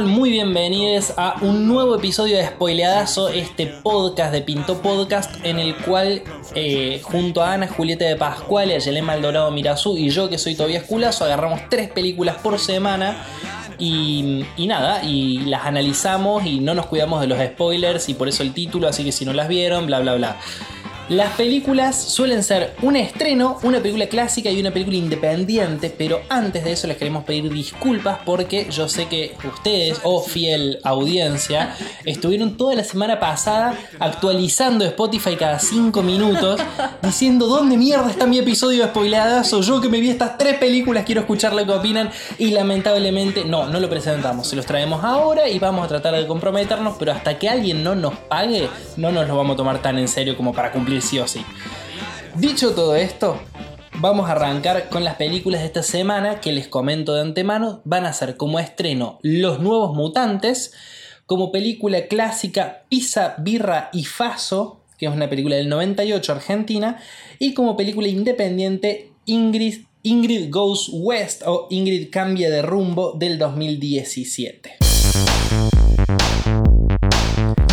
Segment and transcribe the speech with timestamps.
[0.00, 5.76] Muy bienvenidos a un nuevo episodio de Spoileadazo, este podcast de Pinto Podcast en el
[5.76, 6.22] cual
[6.54, 10.54] eh, junto a Ana Julieta de Pascual, a Yelén Maldorado Mirazú y yo que soy
[10.54, 13.22] Tobias Culazo agarramos tres películas por semana
[13.78, 18.30] y, y nada, y las analizamos y no nos cuidamos de los spoilers y por
[18.30, 20.38] eso el título, así que si no las vieron, bla bla bla.
[21.08, 26.62] Las películas suelen ser un estreno, una película clásica y una película independiente, pero antes
[26.64, 31.74] de eso les queremos pedir disculpas porque yo sé que ustedes, oh fiel audiencia,
[32.04, 36.60] estuvieron toda la semana pasada actualizando Spotify cada 5 minutos,
[37.02, 41.04] diciendo dónde mierda está mi episodio de spoileadazo, yo que me vi estas tres películas
[41.04, 45.48] quiero escuchar lo que opinan y lamentablemente no, no lo presentamos, se los traemos ahora
[45.48, 49.26] y vamos a tratar de comprometernos, pero hasta que alguien no nos pague, no nos
[49.26, 51.44] lo vamos a tomar tan en serio como para cumplir sí o sí.
[52.34, 53.40] Dicho todo esto,
[53.94, 57.80] vamos a arrancar con las películas de esta semana que les comento de antemano.
[57.84, 60.72] Van a ser como estreno Los Nuevos Mutantes,
[61.26, 67.00] como película clásica Pisa, Birra y Faso, que es una película del 98 argentina,
[67.38, 74.91] y como película independiente Ingrid, Ingrid Goes West o Ingrid Cambia de Rumbo del 2017.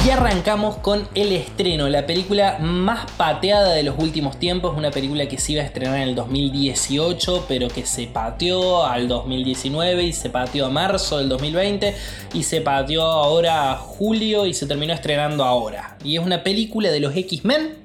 [0.06, 5.28] Y arrancamos con el estreno, la película más pateada de los últimos tiempos, una película
[5.28, 10.14] que se iba a estrenar en el 2018, pero que se pateó al 2019 y
[10.14, 11.94] se pateó a marzo del 2020
[12.34, 15.98] y se pateó ahora a julio y se terminó estrenando ahora.
[16.04, 17.76] Y es una película de los X-Men,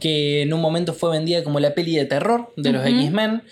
[0.00, 3.42] que en un momento fue vendida como la peli de terror de los X-Men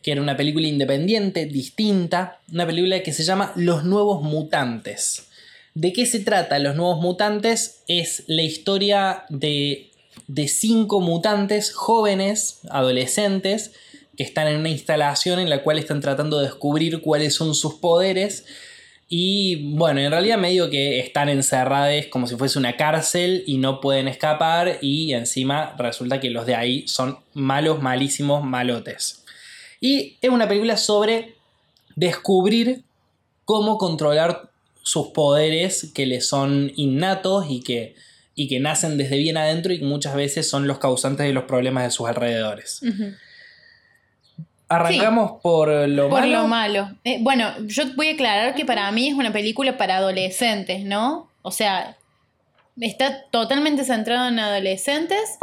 [0.00, 5.28] que era una película independiente, distinta, una película que se llama Los Nuevos Mutantes.
[5.74, 6.58] ¿De qué se trata?
[6.58, 9.90] Los Nuevos Mutantes es la historia de,
[10.26, 13.72] de cinco mutantes jóvenes, adolescentes,
[14.16, 17.74] que están en una instalación en la cual están tratando de descubrir cuáles son sus
[17.74, 18.44] poderes.
[19.08, 23.80] Y bueno, en realidad medio que están encerrados como si fuese una cárcel y no
[23.80, 29.24] pueden escapar y encima resulta que los de ahí son malos, malísimos, malotes.
[29.80, 31.34] Y es una película sobre
[31.96, 32.84] descubrir
[33.46, 34.51] cómo controlar
[34.82, 37.94] sus poderes que le son innatos y que,
[38.34, 41.44] y que nacen desde bien adentro y que muchas veces son los causantes de los
[41.44, 42.80] problemas de sus alrededores.
[44.68, 46.42] Arrancamos por lo por malo.
[46.42, 46.90] lo malo.
[47.04, 51.28] Eh, bueno, yo voy a aclarar que para mí es una película para adolescentes, ¿no?
[51.42, 51.96] O sea,
[52.80, 55.38] está totalmente centrado en adolescentes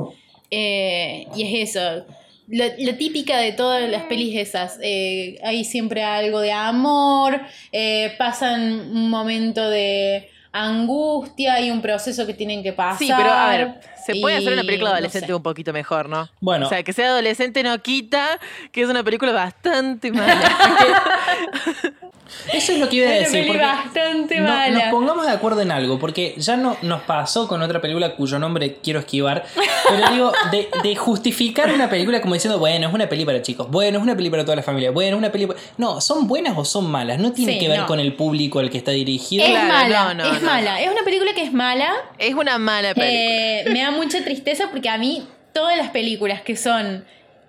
[0.52, 2.06] eh, y es eso.
[2.50, 4.80] La, la típica de todas las pelis esas.
[4.82, 7.40] eh, hay siempre algo de amor,
[7.72, 8.62] eh, pasan
[8.92, 12.98] un momento de angustia y un proceso que tienen que pasar.
[12.98, 15.34] Sí, pero a ver, se puede hacer una película no adolescente sé.
[15.34, 16.30] un poquito mejor, ¿no?
[16.40, 16.66] Bueno.
[16.66, 18.40] O sea, que sea adolescente no quita
[18.72, 20.42] que es una película bastante mala.
[22.54, 23.48] Eso es lo que iba a Es una decir.
[23.48, 24.70] porque bastante no- mala.
[24.70, 28.40] Nos pongamos de acuerdo en algo, porque ya no, nos pasó con otra película cuyo
[28.40, 29.46] nombre quiero esquivar.
[29.90, 33.70] Pero digo, de, de justificar una película como diciendo, bueno, es una peli para chicos,
[33.70, 35.60] bueno, es una peli para toda la familia, bueno, es una peli para...
[35.78, 37.86] No, son buenas o son malas, no tiene Sí, que ver no.
[37.88, 39.44] con el público al que está dirigido.
[39.44, 40.50] Es Claro, mala, no, no, es no.
[40.50, 40.82] mala.
[40.82, 41.92] Es una película que es mala.
[42.18, 43.10] es una mala película.
[43.20, 45.24] Eh, me da mucha tristeza porque a mí
[45.54, 47.06] todas las películas que son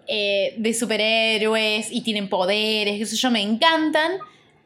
[0.07, 4.13] eh, de superhéroes y tienen poderes, eso yo me encantan,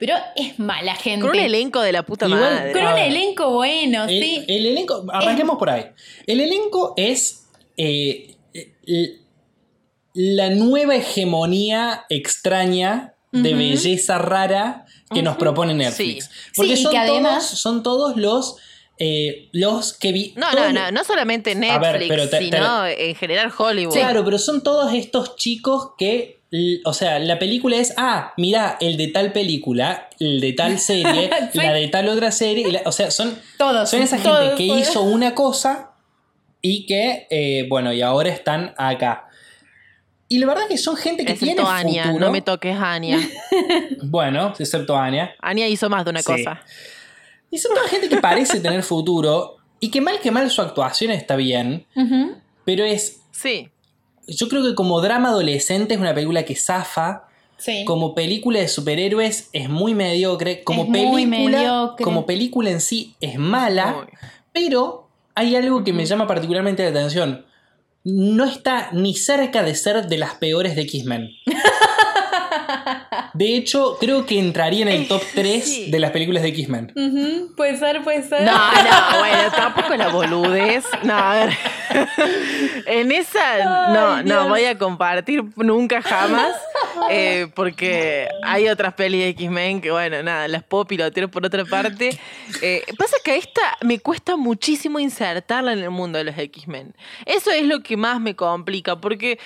[0.07, 1.21] pero es mala gente.
[1.23, 2.73] Con un elenco de la puta Igual- madre.
[2.73, 4.45] Con un elenco bueno, El, sí.
[4.49, 5.87] el elenco, arranquemos por ahí.
[6.27, 8.37] El elenco es eh,
[8.87, 9.19] l-
[10.15, 16.27] la nueva hegemonía extraña de belleza rara que nos propone Netflix.
[16.27, 16.31] Sí.
[16.55, 18.57] Porque Sí, son, que además- todos, son todos los,
[18.99, 20.35] eh, los que vi.
[20.37, 23.95] No, no, no, no solamente A Netflix, ver, pero te- te- sino en general Hollywood.
[23.95, 26.43] Claro, pero son todos estos chicos que,
[26.85, 31.31] o sea, la película es, ah, mira, el de tal película, el de tal serie,
[31.53, 31.59] Sí.
[31.59, 33.91] la de tal otra serie, y la- o sea, son, Todos.
[33.91, 34.81] son esa gente que todos.
[34.81, 35.91] hizo una cosa
[36.61, 39.29] y que, eh, bueno, y ahora están acá.
[40.29, 42.27] Y la verdad que son gente que tiene Excepto Anya, futuro.
[42.27, 43.19] no me toques a Anya.
[44.03, 45.35] Bueno, excepto Anya.
[45.41, 46.27] Anya hizo más de una Sí.
[46.27, 46.61] cosa.
[47.51, 51.11] Y son toda gente que parece tener futuro y que mal que mal su actuación
[51.11, 51.87] está bien,
[52.65, 53.69] pero es, Sí.
[54.27, 57.25] Yo creo que como drama adolescente es una película que zafa.
[57.57, 57.85] Sí.
[57.85, 60.65] Como película de superhéroes es muy mediocre.
[60.65, 61.59] Como Es muy película.
[61.59, 62.05] mediocre.
[62.05, 63.97] Como película en sí es mala.
[64.01, 64.13] Uy.
[64.53, 67.47] Pero hay algo que me llama particularmente la atención.
[68.03, 71.31] No está ni cerca de ser de las peores de X-Men.
[73.35, 75.91] De hecho, creo que entraría en el top 3 Sí.
[75.91, 76.93] de las películas de X-Men.
[76.95, 78.43] Ujú, Puede ser, puede ser.
[78.43, 80.85] No, no, bueno, tampoco la boludez.
[81.03, 81.51] No, a ver.
[82.87, 84.49] En esa, no, Ay, no Dios.
[84.49, 86.55] voy a compartir nunca jamás.
[87.11, 91.65] eh, porque hay otras pelis de X-Men que, bueno, nada, las puedo pilotear por otra
[91.65, 92.19] parte.
[92.63, 96.95] Eh, pasa que a esta me cuesta muchísimo insertarla en el mundo de los X-Men.
[97.27, 99.39] Eso es lo que más me complica, porque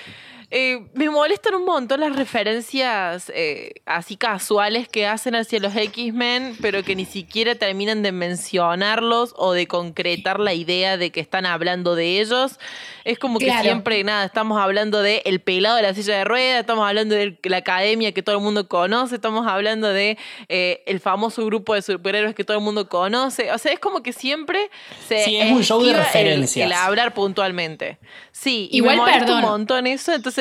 [0.51, 6.57] eh, me molestan un montón las referencias eh, así casuales que hacen hacia los X-Men,
[6.61, 11.45] pero que ni siquiera terminan de mencionarlos o de concretar la idea de que están
[11.45, 12.59] hablando de ellos.
[13.05, 16.59] Es como que siempre, nada, estamos hablando de el pelado de la silla de ruedas,
[16.61, 20.17] estamos hablando de la academia que todo el mundo conoce, estamos hablando de
[20.47, 23.51] eh, el famoso grupo de superhéroes que todo el mundo conoce.
[23.51, 24.69] O sea, es como que siempre
[25.07, 26.65] se Sí, es un show de el- referencias.
[26.65, 27.97] El, hablar puntualmente.
[28.31, 29.43] Sí, y Igual, me molesta perdón.
[29.43, 30.38] un montón eso, entonces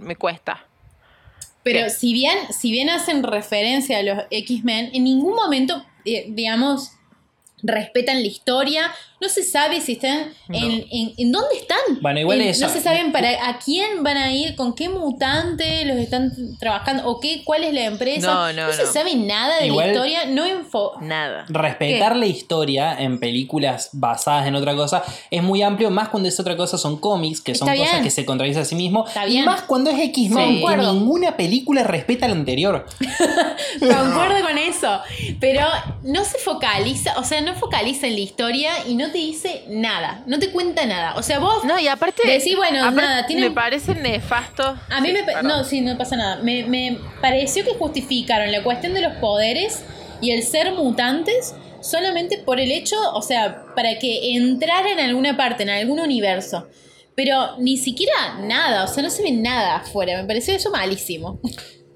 [0.00, 0.66] me cuesta.
[1.62, 6.92] Pero si bien, si bien hacen referencia a los X-Men, en ningún momento, eh, digamos,
[7.62, 8.92] respetan la historia.
[9.22, 11.78] No se sabe si están en, en, en dónde están.
[12.00, 12.66] Bueno, igual En- eso.
[12.66, 17.08] No se saben para a quién van a ir, con qué mutante los están trabajando
[17.08, 18.26] o qué, cuál es la empresa.
[18.26, 18.92] No, no, se no.
[18.92, 20.92] sabe nada de Igual- la historia, no info.
[21.00, 21.44] Nada.
[21.48, 22.18] Respetar ¿Qué?
[22.18, 26.56] la historia en películas basadas en otra cosa es muy amplio, más cuando es otra
[26.56, 28.04] cosa son cómics, que son Está cosas bien.
[28.04, 29.06] que se contradicen a sí mismo.
[29.06, 29.44] Está Y bien.
[29.44, 30.64] más cuando es X-Men, Sí.
[30.80, 32.86] ninguna película respeta la anterior.
[33.78, 35.00] Concuerdo con eso.
[35.40, 35.60] Pero
[36.02, 40.22] no se focaliza, o sea, no focaliza en la historia y no te dice nada.
[40.26, 41.14] No te cuenta nada.
[41.16, 41.62] O sea, vos.
[41.64, 42.22] No, y aparte.
[42.26, 44.76] Decís, bueno, aparte nada, tiene- Me parece nefasto.
[44.88, 45.22] A mí Sí, me.
[45.24, 45.46] perdón.
[45.46, 46.36] No, sí, no pasa nada.
[46.42, 49.84] Me, me pareció que justificaron la cuestión de los poderes
[50.20, 55.36] y el ser mutantes solamente por el hecho, o sea, para que entraran en alguna
[55.36, 56.68] parte, en algún universo.
[57.14, 60.20] Pero ni siquiera nada, o sea, no se ve nada afuera.
[60.22, 61.40] Me pareció eso malísimo.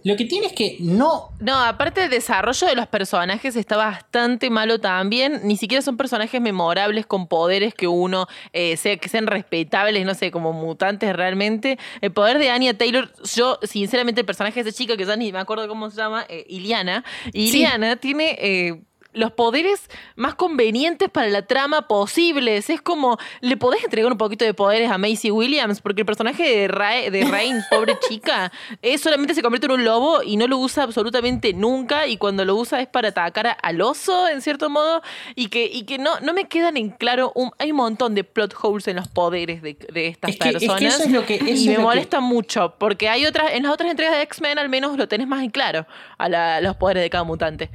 [0.06, 1.31] Lo que tiene es que no.
[1.41, 5.41] No, aparte el desarrollo de los personajes está bastante malo también.
[5.43, 10.14] Ni siquiera son personajes memorables con poderes que uno eh, sea, que sean respetables, no
[10.14, 11.76] sé, como mutantes realmente.
[12.00, 15.32] El poder de Anya Taylor, yo, sinceramente, el personaje de esa chica que ya ni
[15.32, 17.03] me acuerdo cómo se llama, eh, Iliana.
[17.32, 18.38] Iliana tiene.
[18.41, 18.81] eh,
[19.17, 22.71] los poderes más convenientes para la trama posibles.
[22.71, 26.43] Es como, le podés entregar un poquito de poderes a Macy Williams, porque el personaje
[26.45, 28.53] de, Ra- de Rain, pobre chica,
[28.83, 32.07] es solamente se convierte en un lobo y no lo usa absolutamente nunca.
[32.07, 35.03] Y cuando lo usa es para atacar a- al oso, en cierto modo.
[35.35, 37.33] Y que, y que no, no me quedan en claro.
[37.35, 40.49] un- hay un montón de plot holes en los poderes de, de estas Es que-
[40.51, 40.95] es que personas.
[40.95, 43.91] eso es lo que- eso y me molesta mucho, porque hay otras, en las otras
[43.91, 45.87] entregas de X-Men al menos lo tenés más en claro,
[46.19, 47.71] a la- los poderes de cada mutante.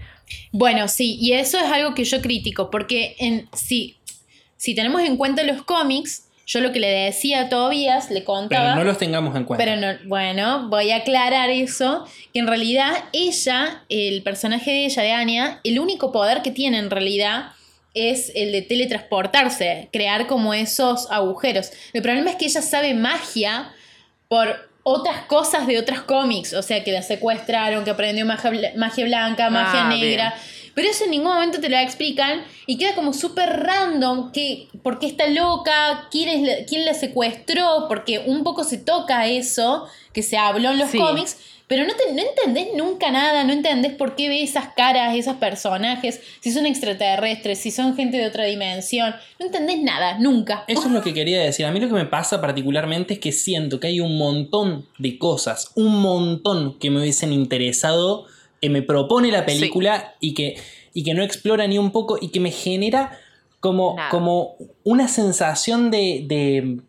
[0.51, 3.97] Bueno, sí, y eso es algo que yo critico, porque en, si,
[4.57, 8.73] si tenemos en cuenta los cómics, yo lo que le decía a Tobías, le contaba...
[8.73, 9.63] Pero no los tengamos en cuenta.
[9.63, 15.01] Pero no, bueno, voy a aclarar eso, que en realidad ella, el personaje de ella,
[15.03, 17.53] de Anya, el único poder que tiene en realidad
[17.93, 21.71] es el de teletransportarse, crear como esos agujeros.
[21.93, 23.71] El problema es que ella sabe magia
[24.27, 29.05] por otras cosas de otros cómics, o sea, que la secuestraron, que aprendió magia, magia
[29.05, 30.33] blanca, magia Ah, negra.
[30.73, 34.99] Pero eso en ningún momento te lo explican y queda como súper random que, por
[34.99, 39.85] qué está loca, quién, es la, quién la secuestró, porque un poco se toca eso
[40.13, 40.97] que se habló en los Sí.
[40.97, 41.37] cómics,
[41.71, 45.35] pero no, te, no entendés nunca nada, no entendés por qué ve esas caras, esos
[45.35, 50.65] personajes, si son extraterrestres, si son gente de otra dimensión, no entendés nada, nunca.
[50.67, 51.65] Eso es lo que quería decir.
[51.65, 55.17] A mí lo que me pasa particularmente es que siento que hay un montón de
[55.17, 58.25] cosas, un montón que me hubiesen interesado,
[58.59, 60.57] que me propone la película y, que,
[60.93, 63.17] y que no explora ni un poco y que me genera
[63.61, 64.09] como, Nada.
[64.09, 66.81] como una sensación de, de.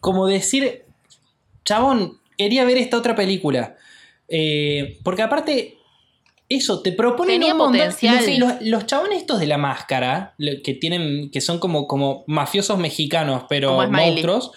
[0.00, 0.84] como decir,
[1.66, 3.76] chabón, quería ver esta otra película.
[4.28, 5.74] Eh, porque aparte,
[6.48, 7.78] eso, te proponen Tenía un montón.
[7.78, 8.38] potencial.
[8.38, 12.78] Los, los- los chabones estos de la máscara, que tienen, que son como, como mafiosos
[12.78, 13.72] mexicanos, pero
[14.14, 14.52] monstruos,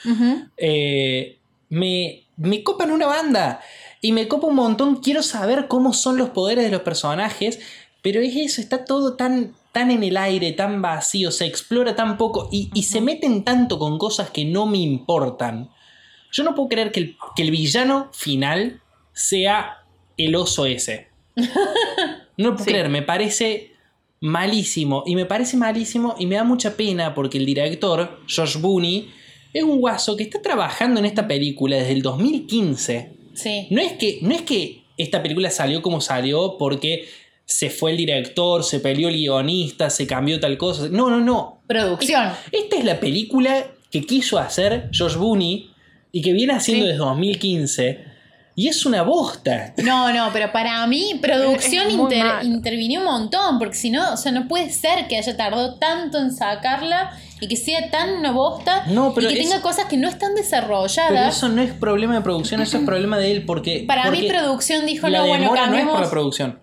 [0.58, 1.38] eh,
[1.70, 3.62] me, me copan una banda.
[4.02, 4.98] Y me copa un montón.
[4.98, 7.60] Quiero saber cómo son los poderes de los personajes.
[8.02, 12.18] Pero es eso, está todo tan, tan en el aire, tan vacío, se explora tan
[12.18, 15.70] poco y, y se meten tanto con cosas que no me importan.
[16.32, 18.82] Yo no puedo creer que el, que el villano final
[19.14, 19.80] sea
[20.18, 21.08] el oso ese.
[21.36, 22.72] No lo puedo Sí.
[22.72, 23.72] creer, me parece
[24.22, 25.04] malísimo.
[25.06, 29.10] Y me parece malísimo y me da mucha pena porque el director, Josh Booney,
[29.54, 33.12] es un guaso que está trabajando en esta película desde el 2015.
[33.34, 33.68] Sí.
[33.72, 37.08] No es que, no es que esta película salió como salió porque
[37.46, 40.88] se fue el director, se peleó el guionista, se cambió tal cosa.
[40.92, 41.62] No, no, no.
[41.68, 42.32] Producción.
[42.52, 45.72] Esta es la película que quiso hacer Josh Booney
[46.12, 46.88] y que viene haciendo Sí.
[46.92, 48.06] desde 2015.
[48.56, 49.74] Y es una bosta.
[49.78, 54.34] No, no, pero para mí producción inter- intervinió un montón, porque si no, o sea,
[54.34, 58.84] no puede ser que haya tardado tanto en sacarla y que sea tan una bosta
[58.88, 61.38] No, pero y que es- tenga cosas que no están Pero desarrolladas.
[61.38, 63.84] eso no es problema de producción, eso es problema de él porque...
[63.88, 66.10] Para mí producción dijo, la no, bueno, demora no es por la cambiemos.
[66.10, 66.60] producción.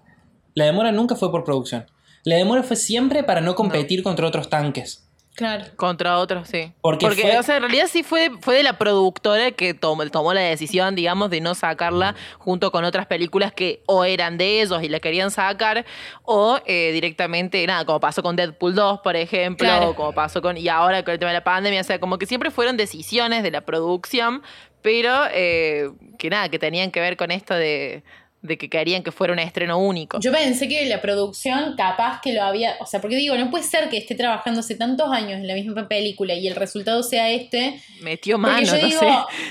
[0.52, 1.86] La demora nunca fue por producción.
[2.24, 5.05] La demora fue siempre para no competir contra otros tanques.
[5.36, 5.64] Claro.
[5.76, 6.72] Contra otros, sí.
[6.80, 10.32] Porque fue- o sea, en realidad sí fue, fue de la productora que tomó, tomó
[10.32, 14.82] la decisión, digamos, de no sacarla junto con otras películas que o eran de ellos
[14.82, 15.84] y la querían sacar,
[16.22, 19.90] o eh, directamente, nada, como pasó con Deadpool 2, por ejemplo, Claro.
[19.90, 20.56] o como pasó con.
[20.56, 23.42] Y ahora con el tema de la pandemia, o sea, como que siempre fueron decisiones
[23.42, 24.42] de la producción,
[24.80, 28.04] pero eh, que nada, que tenían que ver con esto de,
[28.46, 30.18] de que querían que fuera un estreno único.
[30.20, 33.64] Yo pensé que la producción capaz que lo había, o sea, porque digo, no puede
[33.64, 37.30] ser que esté trabajando hace tantos años en la misma película y el resultado sea
[37.30, 37.80] este.
[38.00, 39.06] Metió mano, yo no digo, sé.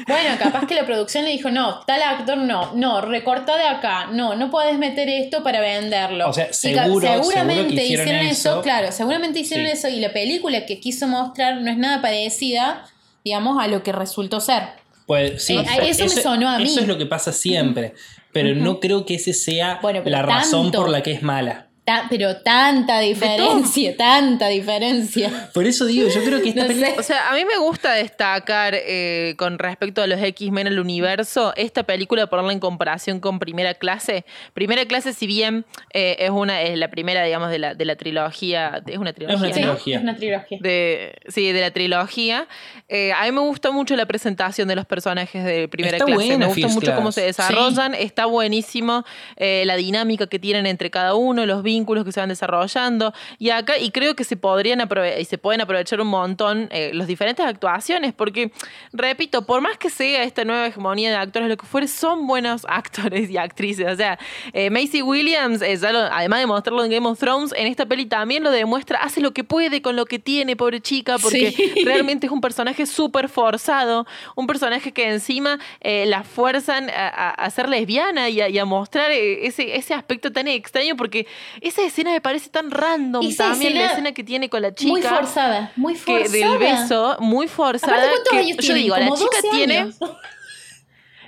[0.08, 4.08] bueno, capaz que la producción le dijo, no, tal actor no, no, recorta de acá,
[4.12, 6.30] no, no puedes meter esto para venderlo.
[6.30, 8.62] O sea, Y seguro- seguramente seguro que hicieron eso, eso.
[8.62, 9.72] claro, seguramente hicieron Sí.
[9.74, 12.86] eso y la película que quiso mostrar no es nada parecida,
[13.24, 14.64] digamos, a lo que resultó ser.
[15.08, 16.64] Pues, sí, Eh, eso me sonó a mí.
[16.66, 17.94] Eso es lo que pasa siempre.
[18.36, 20.82] Pero no creo que ese sea Bueno, la razón tanto.
[20.82, 21.65] por la que es mala.
[21.86, 25.50] Ta- pero tanta diferencia, tanta diferencia.
[25.54, 26.94] Por eso digo, yo creo que esta No película...
[26.96, 27.00] sé.
[27.00, 31.54] O sea, a mí me gusta destacar eh, con respecto a los X-Men el universo,
[31.56, 34.26] esta película ponerla en comparación con Primera Clase.
[34.56, 35.64] Primera Clase, si bien
[35.94, 39.38] eh, es una es la primera, digamos, de la, de la trilogía, es una trilogía,
[39.38, 39.54] una ¿no?
[39.54, 39.98] Sí, trilogía.
[39.98, 40.58] es una trilogía.
[40.62, 42.48] De, sí, de la trilogía.
[42.90, 46.16] Eh, a mí me gusta mucho la presentación de los personajes de primera Está clase.
[46.30, 47.94] buena me gusta First mucho cómo se desarrollan.
[47.94, 51.75] Está buenísimo eh, la dinámica que tienen entre cada uno, los vínculos
[52.06, 53.14] que se van desarrollando.
[53.40, 54.82] Y acá, y creo que se podrían
[55.20, 58.52] y se pueden aprovechar un montón eh, las diferentes actuaciones, porque,
[58.94, 62.66] repito, por más que sea esta nueva hegemonía de actores, lo que fuere, son buenos
[62.70, 63.88] actores y actrices.
[63.92, 64.18] O sea,
[64.54, 67.86] eh, Macy Williams, eh, ya lo- además de mostrarlo en Game of Thrones, en esta
[67.86, 71.52] peli también lo demuestra, hace lo que puede con lo que tiene, pobre chica, porque
[71.52, 71.74] Sí.
[71.86, 74.06] realmente es un personaje súper forzado,
[74.36, 78.58] un personaje que encima eh, la fuerzan a, a- a ser lesbiana y a, y
[78.60, 81.28] a mostrar eh, ese, ese aspecto tan extraño, porque
[81.68, 84.74] esa escena me parece tan random Esa también, la escena escena que tiene con la
[84.74, 84.92] chica.
[84.92, 86.30] Muy forzada, muy Que forzada.
[86.50, 87.94] del beso, muy forzada.
[87.94, 88.84] Aparte, ¿cuántos que años yo tienen?
[88.84, 89.92] digo, la chica 12 tiene.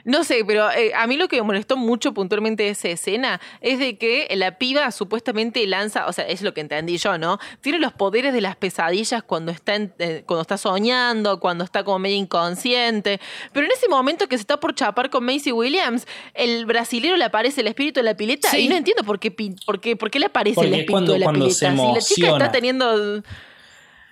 [0.08, 3.42] No sé, pero eh, a mí lo que me molestó mucho puntualmente de esa escena
[3.60, 7.40] es de que la piba supuestamente lanza, o sea, es lo que entendí yo, ¿no?
[7.60, 11.84] Tiene los poderes de las pesadillas cuando está, en- eh, cuando está soñando, cuando está
[11.84, 13.20] como medio inconsciente.
[13.52, 17.26] Pero en ese momento que se está por chapar con Macy Williams, el brasilero le
[17.26, 18.60] aparece el espíritu de la pileta Sí.
[18.60, 19.30] y no entiendo por qué,
[19.66, 21.54] por qué, por qué le aparece Porque el es espíritu cuando- de la pileta.
[21.54, 23.22] si la chica está teniendo...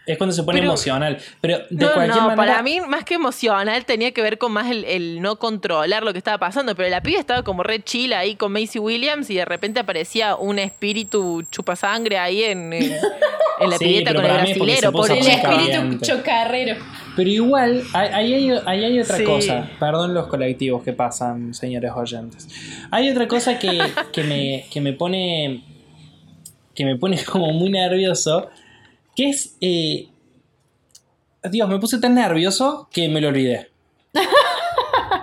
[0.07, 1.17] Es cuando se pone Pero- emocional.
[1.41, 2.35] Pero de no, cualquier no, manera...
[2.35, 6.11] para mí más que emocional tenía que ver con más el, el no controlar lo
[6.11, 9.35] que estaba pasando, pero la piba estaba como re chila ahí con Macy Williams y
[9.35, 12.83] de repente aparecía un espíritu chupasangre ahí en, en,
[13.59, 16.75] en la Sí, pileta con el brasilero, pobre El espíritu chocarrero.
[17.15, 19.23] Pero igual, ahí hay, ahí hay otra Sí.
[19.23, 19.69] cosa.
[19.79, 22.47] Perdón los colectivos que pasan, señores oyentes.
[22.91, 23.79] Hay otra cosa que,
[24.11, 25.63] que, me, que me pone.
[26.75, 28.49] que me pone como muy nervioso.
[29.15, 29.55] Que es.
[29.61, 30.09] eh,
[31.51, 33.69] Dios, me puse tan nervioso que me lo olvidé.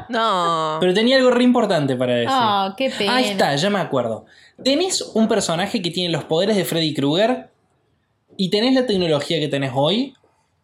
[0.09, 0.77] No.
[0.81, 2.29] Pero tenía algo re importante para decir.
[2.31, 3.17] Ah, qué pena.
[3.17, 4.27] Ahí está, ya me acuerdo.
[4.63, 7.49] Tenés un personaje que tiene los poderes de Freddy Krueger
[8.37, 10.15] y tenés la tecnología que tenés hoy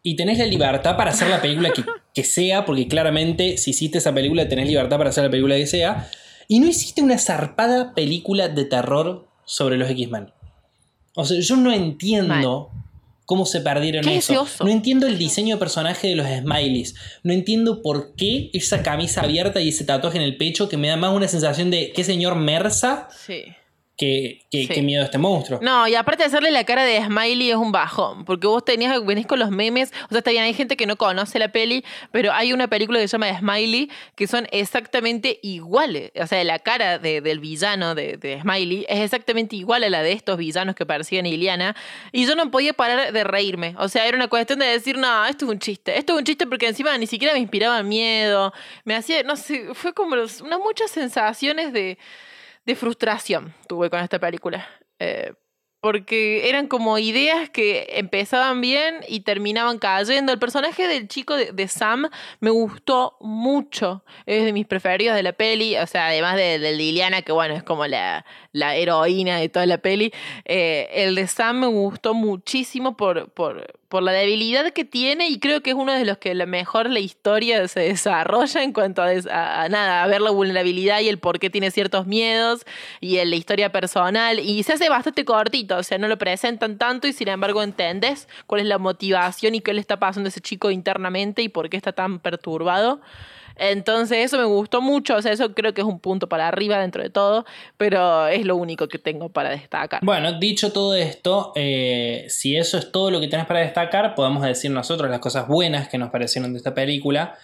[0.03, 1.83] y tenés la libertad para hacer la película que,
[2.13, 5.67] que sea, porque claramente si hiciste esa película tenés libertad para hacer la película que
[5.67, 6.07] sea,
[6.47, 10.31] y no hiciste una zarpada película de terror sobre los X-Men.
[11.15, 12.71] O sea, yo no entiendo
[13.29, 14.47] cómo se perdieron Qué eso.
[14.61, 16.95] No entiendo el diseño de personaje de los smileys.
[17.21, 20.87] No entiendo por qué esa camisa abierta y ese tatuaje en el pecho que me
[20.87, 23.43] da más una sensación de qué señor Mersa Sí.
[23.99, 24.67] Que, que, Sí.
[24.69, 25.59] que miedo a este monstruo.
[25.61, 29.05] No, y aparte de hacerle la cara de Smiley es un bajón, porque vos tenías,
[29.05, 31.83] venís con los memes, o sea, está bien, hay gente que no conoce la peli,
[32.11, 36.59] pero hay una película que se llama Smiley que son exactamente iguales, o sea, la
[36.59, 40.75] cara de- del villano de, de Smiley es exactamente igual a la de estos villanos
[40.75, 41.75] que persiguen a Iliana,
[42.13, 45.25] y yo no podía parar de reírme, o sea, era una cuestión de decir, no,
[45.25, 48.53] esto es un chiste, esto es un chiste porque encima ni siquiera me inspiraba miedo,
[48.85, 51.97] me hacía, no sé, fue como unas muchas sensaciones de
[52.69, 54.67] de frustración tuve con esta película.
[54.99, 55.33] Eh,
[55.81, 60.31] porque eran como ideas que empezaban bien y terminaban cayendo.
[60.31, 62.09] El personaje del chico de, de Sam
[62.41, 64.03] me gustó mucho.
[64.25, 65.77] Es de mis preferidos de la peli.
[65.77, 69.65] O sea, además de, de Liliana, que bueno, es como la, la heroína de toda
[69.65, 70.11] la peli.
[70.45, 75.61] eh, el de me gustó muchísimo por, por, por la debilidad que tiene y creo
[75.61, 79.69] que es uno de los que mejor la historia se desarrolla en cuanto a, a,
[79.69, 82.65] nada, a ver la vulnerabilidad y el por qué tiene ciertos miedos
[82.99, 86.77] y en la historia personal y se hace bastante cortito, o sea, no lo presentan
[86.77, 90.29] tanto y sin embargo entendés cuál es la motivación y qué le está pasando a
[90.29, 93.01] ese chico internamente y por qué está tan perturbado.
[93.59, 96.79] Entonces eso me gustó mucho, o sea, eso creo que es un punto para arriba
[96.79, 97.45] dentro de todo,
[97.77, 99.99] pero es lo único que tengo para destacar.
[100.03, 104.43] Bueno, dicho todo esto, eh, si eso es todo lo que tenés para destacar, podemos
[104.43, 107.37] decir nosotros las cosas buenas que nos parecieron de esta película.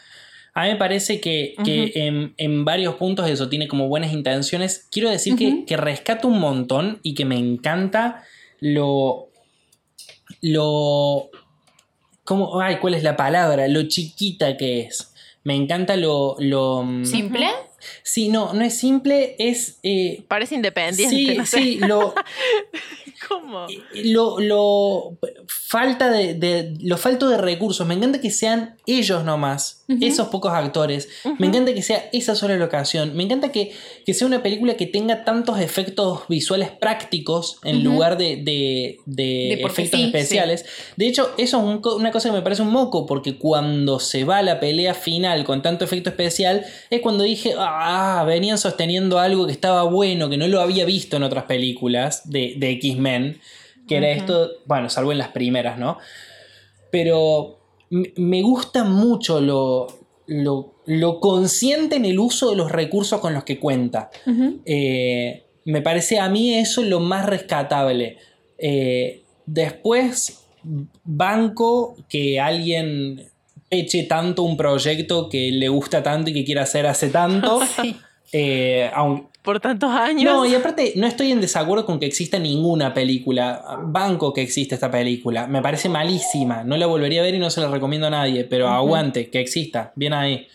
[0.54, 4.88] A mí me parece que, en, varios puntos eso tiene como buenas intenciones.
[4.90, 8.24] Quiero decir que, que rescato un montón y que me encanta
[8.62, 9.28] lo...
[10.42, 11.30] lo
[12.24, 13.68] ¿cómo, ay, ¿Cuál es la palabra?
[13.68, 15.14] Lo chiquita que es.
[15.46, 16.36] Me encanta lo...
[16.40, 17.48] lo mm, ¿Simple?
[18.02, 19.80] Sí, no, no es simple, es...
[19.84, 21.16] Eh, Parece independiente.
[21.16, 21.58] Sí, no sé.
[21.60, 22.16] sí, lo...
[23.28, 23.68] ¿Cómo?
[24.04, 25.18] Lo, lo,
[25.48, 27.86] falta de, de, lo falto de recursos.
[27.88, 31.10] Me encanta que sean ellos nomás, esos pocos actores.
[31.40, 33.16] Me encanta que sea esa sola locación.
[33.16, 33.72] Me encanta que,
[34.06, 39.54] que, sea una película que tenga tantos efectos visuales prácticos en lugar de, de, de
[39.54, 40.62] efectos sí, especiales.
[40.62, 40.94] Sí.
[40.98, 44.24] De hecho, eso es un, una cosa que me parece un moco, porque cuando se
[44.24, 49.46] va la pelea final con tanto efecto especial, es cuando dije, ah, venían sosteniendo algo
[49.46, 53.15] que estaba bueno, que no lo había visto en otras películas de, de X-Men
[53.88, 54.18] que era uh -huh.
[54.18, 55.98] esto, bueno, salvo en las primeras, ¿no?
[56.92, 59.88] Pero me gusta mucho lo,
[60.28, 64.10] lo, lo, consciente en el uso de los recursos con los que cuenta.
[64.26, 64.60] Uh -huh.
[64.66, 68.18] eh, me parece a mí eso lo más rescatable.
[68.58, 70.46] Eh, después,
[71.04, 73.30] banco que alguien
[73.70, 77.60] eche tanto un proyecto que le gusta tanto y que quiere hacer hace tanto.
[77.82, 77.96] sí.
[78.32, 80.24] eh, aun, por tantos años.
[80.24, 83.64] No, y aparte, no estoy en desacuerdo con que exista ninguna película.
[83.84, 85.48] Banco que existe esta película.
[85.48, 86.64] Me parece malísima.
[86.64, 88.44] No la volvería a ver y no se la recomiendo a nadie.
[88.44, 88.78] Pero uh -huh.
[88.78, 89.94] aguante, que exista.
[89.96, 90.48] Bien ahí.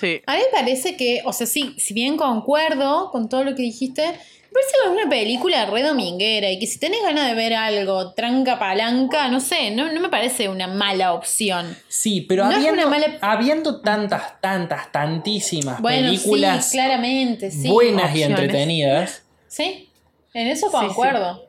[0.00, 0.22] Sí.
[0.26, 3.62] A mí me parece que, o sea, sí, si bien concuerdo con todo lo que
[3.62, 4.04] dijiste,
[4.52, 8.12] parece que es una película re dominguera y que si tenés ganas de ver algo
[8.12, 11.76] tranca palanca, no sé, no, no me parece una mala opción.
[11.88, 13.18] Sí, pero no habiendo, mala...
[13.20, 17.68] habiendo, tantas, tantas, tantísimas bueno, películas sí, claramente, sí.
[17.68, 18.18] buenas Opciones.
[18.18, 19.22] y entretenidas.
[19.46, 19.88] Sí,
[20.34, 21.34] en eso concuerdo.
[21.34, 21.40] Sí,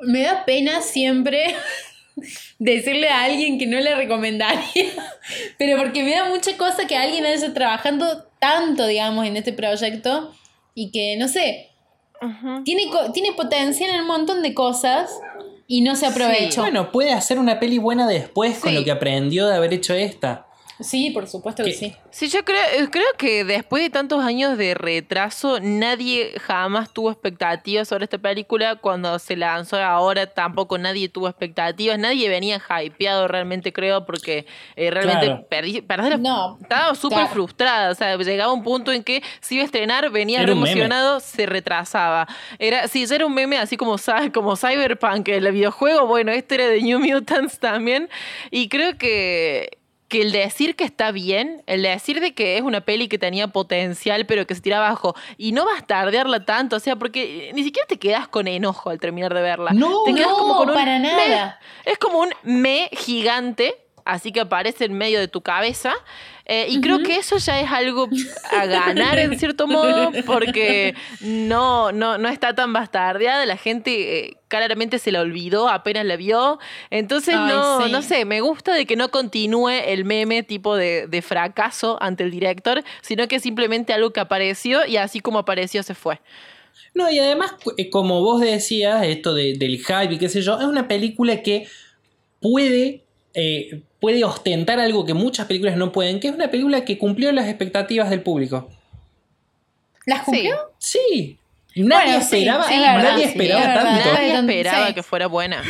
[0.00, 0.10] sí.
[0.12, 1.54] Me da pena siempre
[2.58, 4.92] decirle a alguien que no le recomendaría,
[5.58, 10.34] pero porque me da mucha cosa que alguien haya trabajando tanto, digamos, en este proyecto
[10.74, 11.70] y que, no sé,
[12.22, 12.64] uh -huh.
[12.64, 15.10] tiene, tiene potencial en un montón de cosas
[15.66, 16.50] y no se aprovecha.
[16.50, 16.60] Sí.
[16.60, 18.62] Bueno, puede hacer una peli buena después sí.
[18.62, 20.46] con lo que aprendió de haber hecho esta.
[20.80, 21.94] Sí, por supuesto que, que sí.
[22.10, 22.60] Sí, yo creo,
[22.90, 28.76] creo que después de tantos años de retraso, nadie jamás tuvo expectativas sobre esta película.
[28.76, 31.98] Cuando se lanzó ahora, tampoco nadie tuvo expectativas.
[31.98, 35.46] Nadie venía hypeado realmente, creo, porque eh, realmente claro.
[35.48, 37.32] perdí, perdí la, no, estaba súper claro.
[37.32, 37.90] frustrada.
[37.90, 41.46] O sea, llegaba un punto en que si iba a estrenar, venía era emocionado, se
[41.46, 42.26] retrasaba.
[42.58, 43.96] Era, sí, ya era un meme así como,
[44.34, 46.06] como Cyberpunk, el videojuego.
[46.06, 48.10] Bueno, este era de New Mutants también.
[48.50, 52.80] Y creo que que el decir que está bien, el decir de que es una
[52.80, 56.96] peli que tenía potencial pero que se tira abajo y no bastardearla tanto, o sea,
[56.96, 59.72] porque ni siquiera te quedas con enojo al terminar de verla.
[59.72, 61.58] No, te quedas no, como con un para nada.
[61.84, 65.94] Es como un me gigante, así que aparece en medio de tu cabeza.
[66.48, 66.82] Eh, y uh -huh.
[66.82, 68.08] creo que eso ya es algo
[68.52, 73.44] a ganar en cierto modo, porque no, no, no está tan bastardeada.
[73.46, 76.58] La gente eh, claramente se la olvidó apenas la vio.
[76.90, 77.92] Entonces, Ay, no, sí.
[77.92, 82.22] no sé, me gusta de que no continúe el meme tipo de, de, fracaso ante
[82.22, 86.20] el director, sino que simplemente algo que apareció y así como apareció se fue.
[86.94, 90.58] No, y además, eh, como vos decías, esto de, del hype y qué sé yo,
[90.58, 91.68] es una película que
[92.40, 93.02] puede
[93.34, 97.32] eh, puede ostentar algo que muchas películas no pueden, que es una película que cumplió
[97.32, 98.70] las expectativas del público.
[100.04, 100.56] ¿Las cumplió?
[100.78, 101.40] Sí.
[101.74, 104.12] Nadie bueno, esperaba, sí, sí, nadie esperaba sí, tanto.
[104.12, 105.60] Nadie esperaba que fuera buena.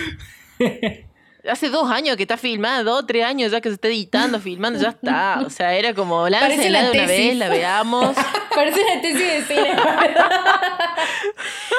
[1.50, 4.78] Hace dos años que está filmada, dos, tres años ya que se está editando, filmando,
[4.78, 5.40] ya está.
[5.46, 8.14] O sea, era como, láncela de una vez, la veamos.
[8.54, 9.74] Parece la tesis de cine.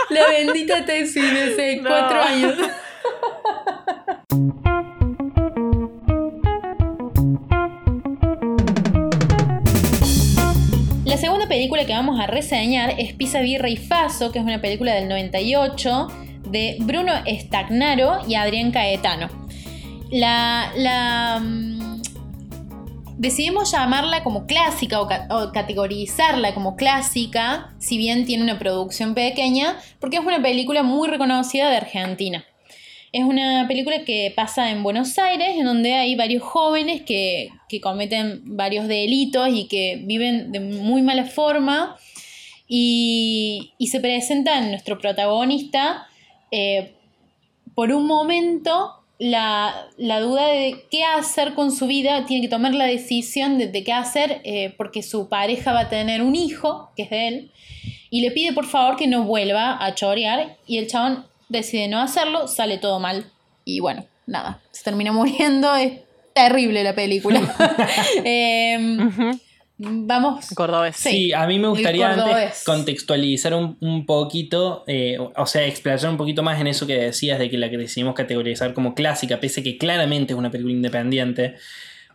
[0.09, 1.87] la bendita tesis de hace no.
[1.87, 2.55] cuatro años.
[11.17, 14.61] La segunda película que vamos a reseñar es Pisa, Birra y Faso, que es una
[14.61, 16.09] película del 98
[16.51, 19.27] de Bruno Stagnaro y Adrián Caetano.
[20.11, 22.03] La, la um,
[23.17, 29.15] decidimos llamarla como clásica o, ca o, categorizarla como clásica, si bien tiene una producción
[29.15, 32.45] pequeña, porque es una película muy reconocida de Argentina.
[33.11, 37.79] Es una película que pasa en Buenos Aires, en donde hay varios jóvenes que, que
[37.79, 41.97] cometen varios delitos y que viven de muy mala forma.
[42.67, 46.07] Y, y se presenta nuestro protagonista
[46.51, 46.93] eh,
[47.75, 52.73] por un momento la, la, duda de qué hacer con su vida, tiene que tomar
[52.75, 56.91] la decisión de, de qué hacer eh, porque su pareja va a tener un hijo,
[56.95, 57.51] que es de él,
[58.09, 61.99] y le pide por favor que no vuelva a chorear y el chabón decide no
[61.99, 63.25] hacerlo, sale todo mal
[63.65, 65.99] y bueno, nada, se termina muriendo, es
[66.33, 67.41] terrible la película.
[68.23, 69.37] eh,
[69.79, 70.47] Vamos.
[70.55, 70.95] Cordobés.
[70.95, 76.17] Sí, a mí me gustaría antes contextualizar un, un poquito, eh, o sea, explayar un
[76.17, 79.61] poquito más en eso que decías de que la que decidimos categorizar como clásica, pese
[79.61, 81.55] que claramente es una película independiente,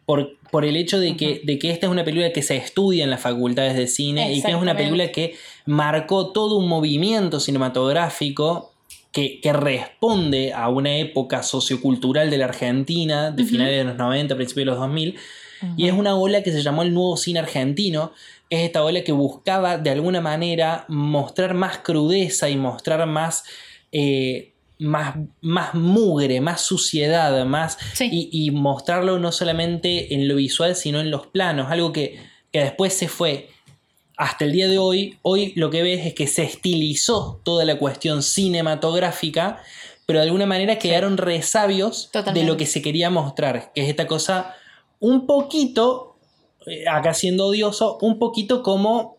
[0.05, 3.05] por, por el hecho de que, de que esta es una película que se estudia
[3.05, 7.39] en las facultades de cine y que es una película que marcó todo un movimiento
[7.39, 8.72] cinematográfico
[9.13, 14.35] que, que, responde a una época sociocultural de la Argentina, de finales de los 90,
[14.35, 15.19] principios de los 2000
[15.77, 18.13] y es una ola que se llamó el nuevo cine argentino.
[18.51, 23.45] Es esta ola que buscaba de alguna manera mostrar más crudeza y mostrar más,
[23.93, 27.79] eh, más, más mugre, más suciedad, más.
[27.95, 28.09] Sí.
[28.11, 31.71] Y, y, mostrarlo no solamente en lo visual, sino en los planos.
[31.71, 32.19] Algo que,
[32.53, 33.49] que después se fue.
[34.17, 37.79] Hasta el día de hoy, hoy lo que ves es que se estilizó toda la
[37.79, 39.63] cuestión cinematográfica,
[40.07, 42.41] pero de alguna manera quedaron resabios Totalmente.
[42.41, 44.55] de lo que se quería mostrar, que es esta cosa
[45.01, 46.17] un poquito,
[46.67, 49.17] eh, acá siendo odioso, un poquito como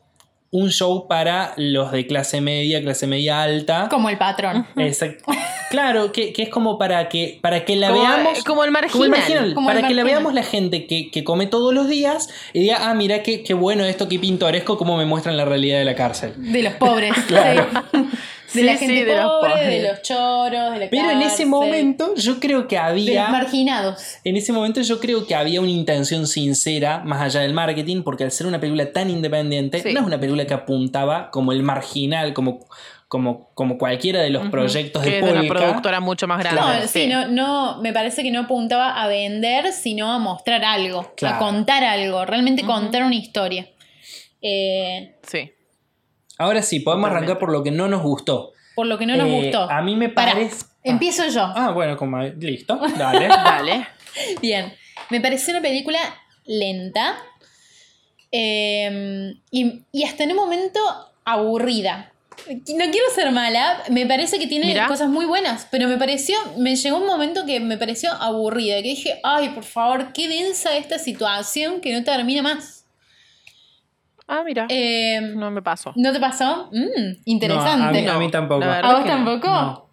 [0.54, 3.88] un show para los de clase media, clase media alta.
[3.90, 4.68] Como el patrón.
[4.78, 5.32] Exacto.
[5.72, 8.44] Claro, que, que, es como para que, para que la como, veamos.
[8.44, 8.92] Como el marginal.
[8.92, 10.06] Como el marginal como para el que marginal.
[10.06, 13.42] la veamos la gente que, que, come todos los días y diga, ah, mira qué,
[13.42, 16.34] qué bueno esto, qué pintoresco, como me muestran la realidad de la cárcel.
[16.38, 17.14] De los pobres.
[17.28, 17.66] Claro.
[18.54, 19.82] De Sí, la gente sí, de los pobre, pobres.
[19.82, 22.92] de los choros, de la Pero en ese cárcel, momento yo creo que De los
[22.92, 23.28] había.
[23.30, 24.18] marginados.
[24.24, 28.24] En ese momento yo creo que había una intención sincera, más allá del marketing, porque
[28.24, 29.94] al ser una película tan independiente, Sí.
[29.94, 32.60] no es una película que apuntaba como el marginal, como,
[33.08, 35.54] como, como cualquiera de los proyectos que de es de una Polka.
[35.66, 36.62] productora mucho más grande.
[36.82, 41.12] No, sí, no, no, me parece que no apuntaba a vender, sino a mostrar algo,
[41.16, 41.36] Claro.
[41.36, 43.68] a contar algo, realmente contar una historia.
[44.42, 45.52] Eh, Sí.
[46.38, 47.32] Ahora sí, podemos Totalmente.
[47.32, 48.52] arrancar por lo que no nos gustó.
[48.76, 49.70] por lo que no nos Eh, gustó.
[49.70, 50.66] A mí me parece.
[50.84, 51.44] empiezo yo.
[51.56, 53.28] Ah, bueno, como listo, dale.
[53.28, 53.88] Dale.
[54.42, 54.74] Bien,
[55.12, 56.00] me pareció una película
[56.46, 57.16] lenta
[58.32, 60.80] eh, y, y hasta en un momento
[61.26, 62.10] aburrida.
[62.48, 64.88] No quiero ser mala, me parece que tiene Mirá.
[64.88, 68.90] cosas muy buenas, pero me pareció, me llegó un momento que me pareció aburrida, que
[68.90, 72.83] dije, ay, por favor, qué densa esta situación que no termina más.
[74.28, 74.68] Ah, mira.
[74.70, 75.94] Eh, no me pasó.
[75.96, 76.70] ¿No te pasó?
[76.72, 77.78] Mm, interesante.
[77.78, 78.64] No, a, mí, No, a mí tampoco.
[78.64, 79.48] ¿A vos tampoco?
[79.48, 79.84] No.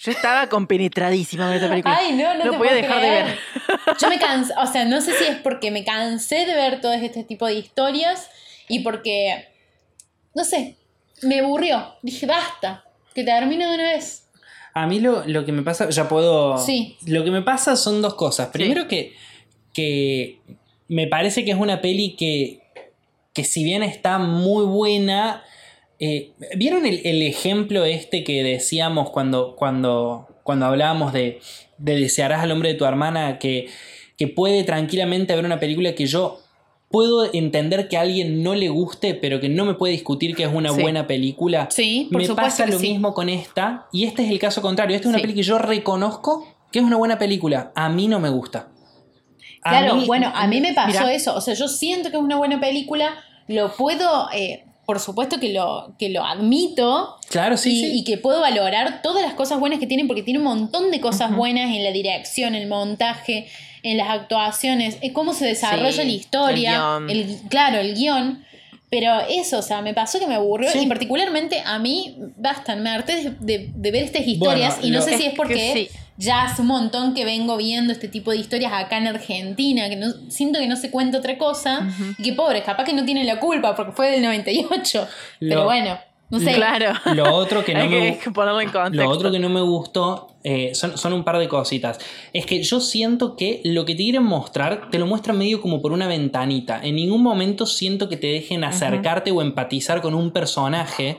[0.00, 1.96] Yo estaba compenetradísima con esta película.
[1.98, 3.38] Ay, no, no, No te podía puedo dejar de ver.
[4.00, 6.92] Yo me cansé, o sea, no sé si es porque me cansé de ver todo
[6.92, 8.30] este tipo de historias
[8.68, 9.48] y porque,
[10.36, 10.76] no sé,
[11.22, 11.94] me aburrió.
[12.02, 14.28] Dije, basta, que termine de una vez.
[14.72, 16.58] A mí lo, lo que me pasa, ya puedo.
[16.58, 16.96] Sí.
[17.06, 18.48] Lo que me pasa son dos cosas.
[18.48, 19.16] Primero que,
[19.74, 20.38] que
[20.86, 22.67] me parece que es una peli que,
[23.32, 25.42] que si bien está muy buena.
[26.00, 31.40] eh, ¿Vieron el, el ejemplo este que decíamos cuando, cuando, cuando hablábamos de,
[31.78, 33.38] de Desearás al hombre de tu hermana?
[33.38, 33.68] Que,
[34.16, 36.40] que puede tranquilamente haber una película que yo
[36.90, 40.44] puedo entender que a alguien no le guste, pero que no me puede discutir que
[40.44, 40.80] es una Sí.
[40.80, 41.68] buena película.
[41.70, 42.88] Sí, por me supuesto pasa que lo sí.
[42.92, 44.96] mismo con esta, y este es el caso contrario.
[44.96, 45.22] Esta es una Sí.
[45.22, 47.72] peli que yo reconozco que es una buena película.
[47.74, 48.68] A mí no me gusta.
[49.70, 51.34] Claro, mí- bueno, a mí me pasó eso.
[51.34, 53.14] O sea, yo siento que es una buena película,
[53.46, 57.98] lo puedo, eh, por supuesto que lo, que lo admito, Claro, sí, y, sí.
[57.98, 61.00] y que puedo valorar todas las cosas buenas que tienen, porque tiene un montón de
[61.00, 63.46] cosas buenas en la dirección, el montaje,
[63.82, 67.10] en las actuaciones, en cómo se desarrolla Sí, la historia, el guion.
[67.10, 68.44] el- claro, el guion.
[68.90, 70.78] Pero eso, o sea, me pasó que me aburrió Sí.
[70.80, 74.90] y particularmente a mí, bastan, me harté de, de- de ver estas historias Bueno, y
[74.92, 75.88] no sé si Es porque que sí.
[76.18, 79.96] Ya hace un montón que vengo viendo este tipo de historias acá en Argentina, que
[79.96, 83.26] no, siento que no se cuenta otra cosa y que pobres, capaz que no tienen
[83.26, 85.08] la culpa porque fue del 98.
[85.40, 85.98] Lo- Pero bueno,
[86.30, 86.52] no sé.
[86.52, 86.92] Claro.
[87.14, 89.02] Lo otro que no hay, me que, gu- hay que ponerlo en contexto.
[89.02, 91.98] Lo otro que no me gustó eh, son, son un par de cositas.
[92.32, 95.80] Es que yo siento que lo que te quieren mostrar, te lo muestran medio como
[95.80, 96.80] por una ventanita.
[96.82, 101.18] En ningún momento siento que te dejen acercarte o empatizar con un personaje.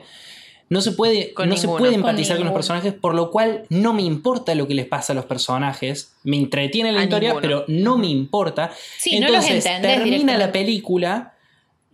[0.69, 3.93] No se puede, Con no se puede empatizar con, los personajes, por lo cual no
[3.93, 6.13] me importa lo que les pasa a los personajes.
[6.23, 7.41] Me entretiene la A historia, ninguno.
[7.41, 8.71] pero no me importa.
[8.97, 11.33] Sí, no Entonces entendés termina la película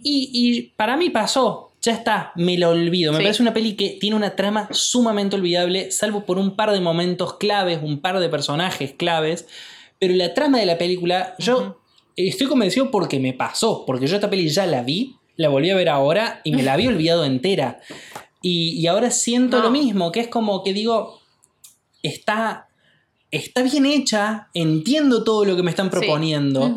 [0.03, 1.71] y, y para mí pasó.
[1.81, 3.11] ya está, me lo olvido.
[3.13, 3.23] Me Sí.
[3.25, 7.35] parece una peli que tiene una trama sumamente olvidable, salvo por un par de momentos
[7.35, 9.47] claves, un par de personajes claves.
[9.99, 11.79] Pero la trama de la película, yo
[12.17, 15.75] estoy convencido porque me pasó, porque yo esta peli ya la vi, la volví a
[15.75, 17.79] ver ahora y me la había olvidado entera.
[18.47, 19.63] Y, y ahora siento No.
[19.63, 21.19] lo mismo, que es como que digo,
[22.03, 22.67] está,
[23.31, 26.75] está bien hecha, entiendo todo lo que me están proponiendo.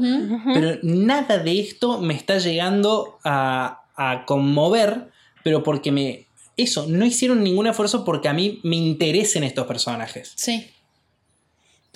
[0.54, 5.10] Pero nada de esto me está llegando a, a conmover,
[5.44, 6.24] pero porque me...
[6.56, 10.32] Eso, no hicieron ningún esfuerzo porque a mí me interesen estos personajes.
[10.36, 10.70] Sí.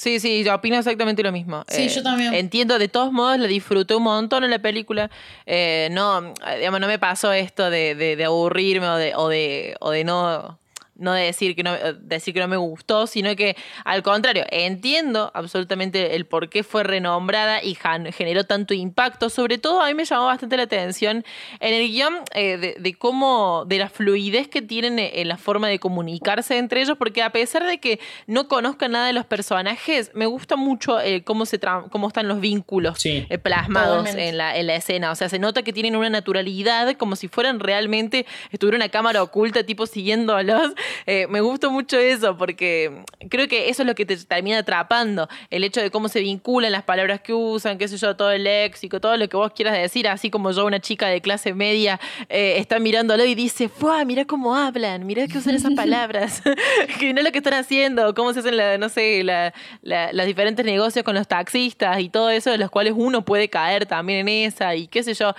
[0.03, 1.63] Sí, sí, yo opino exactamente lo mismo.
[1.69, 2.35] Sí, yo también.
[2.35, 5.11] Entiendo, de todos modos, la disfruté un montón en la película.
[5.47, 9.77] Eh, no, digamos, no me pasó esto de, de- de aburrirme o de, o de,
[9.79, 10.59] o de no,
[10.95, 15.31] no de decir que no, decir que no me gustó, sino que al contrario, entiendo
[15.35, 17.77] absolutamente el por qué fue renombrada y
[18.13, 19.31] generó tanto impacto.
[19.31, 21.25] Sobre todo, a mí me llamó bastante la atención
[21.61, 25.69] en el guion eh, de, de cómo, de la fluidez que tienen en la forma
[25.69, 30.11] de comunicarse entre ellos, porque a pesar de que no conozcan nada de los personajes,
[30.15, 31.59] me gusta mucho eh, cómo, se
[31.91, 33.27] cómo están los vínculos Sí.
[33.29, 35.11] eh, plasmados en la, en la escena.
[35.11, 39.23] O sea, se nota que tienen una naturalidad como si fueran realmente, estuviera una cámara
[39.23, 40.73] oculta, tipo siguiéndolos.
[41.07, 45.29] Eh, me gusta mucho eso porque creo que eso es lo que te termina atrapando.
[45.51, 48.45] El hecho de cómo se vinculan las palabras que usan, qué sé yo, todo el
[48.45, 52.01] léxico, todo lo que vos quieras decir, así como yo, una chica de clase media,
[52.29, 54.05] eh, está mirándolo y dice, ¡Fua!
[54.05, 56.43] Mira cómo hablan, mira que usan esas palabras,
[56.99, 60.13] que no es lo que están haciendo, cómo se hacen, la, no sé, la- la-
[60.13, 63.87] los diferentes negocios con los taxistas y todo eso, de los cuales uno puede caer
[63.87, 65.35] también en esa y qué sé yo.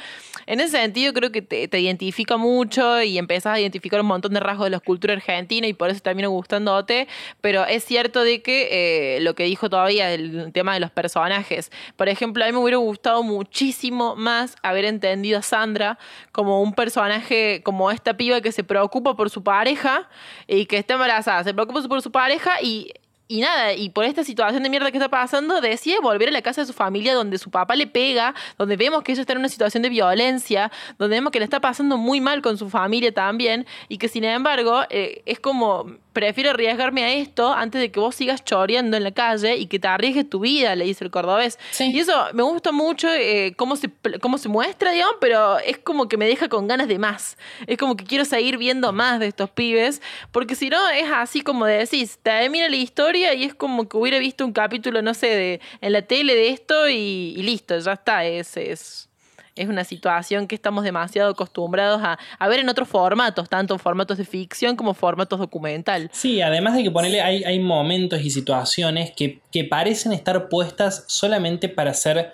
[0.46, 4.34] En ese sentido creo que te, te identifica mucho y empezás a identificar un montón
[4.34, 7.08] de rasgos de la cultura argentina y por eso termina gustándote,
[7.41, 11.72] pero es cierto de que eh, lo que dijo todavía el tema de los personajes,
[11.96, 15.98] por ejemplo, a mí me hubiera gustado muchísimo más haber entendido a Sandra
[16.32, 20.10] como un personaje, como esta piba que se preocupa por su pareja
[20.48, 22.93] y que está embarazada, se preocupa por su pareja y
[23.28, 26.42] y nada, y por esta situación de mierda que está pasando, decide volver a la
[26.42, 29.40] casa de su familia donde su papá le pega, donde vemos que ella está en
[29.40, 33.14] una situación de violencia, donde vemos que le está pasando muy mal con su familia
[33.14, 38.00] también, y que sin embargo eh, es como, prefiero arriesgarme a esto antes de que
[38.02, 41.10] vos sigas choreando en la calle y que te arriesgues tu vida, le dice el
[41.10, 41.58] cordobés.
[41.72, 41.92] Sí.
[41.94, 43.90] Y eso me gusta mucho eh, cómo, se,
[44.22, 47.38] cómo se muestra, digamos, pero es como que me deja con ganas de más.
[47.68, 51.42] Es como que quiero seguir viendo más de estos pibes, porque si no es así
[51.42, 55.13] como de decís, termina la historia y es como que hubiera visto un capítulo, no
[55.13, 58.26] sé, de, en la tele de esto y, listo, ya está.
[58.26, 59.10] Es, es,
[59.56, 64.17] es una situación que estamos demasiado acostumbrados a, a ver en otros formatos, tanto formatos
[64.17, 66.10] de ficción como formatos documental.
[66.12, 71.06] Sí, además de que ponerle, hay, hay momentos y situaciones que, que parecen estar puestas
[71.08, 72.34] solamente para hacer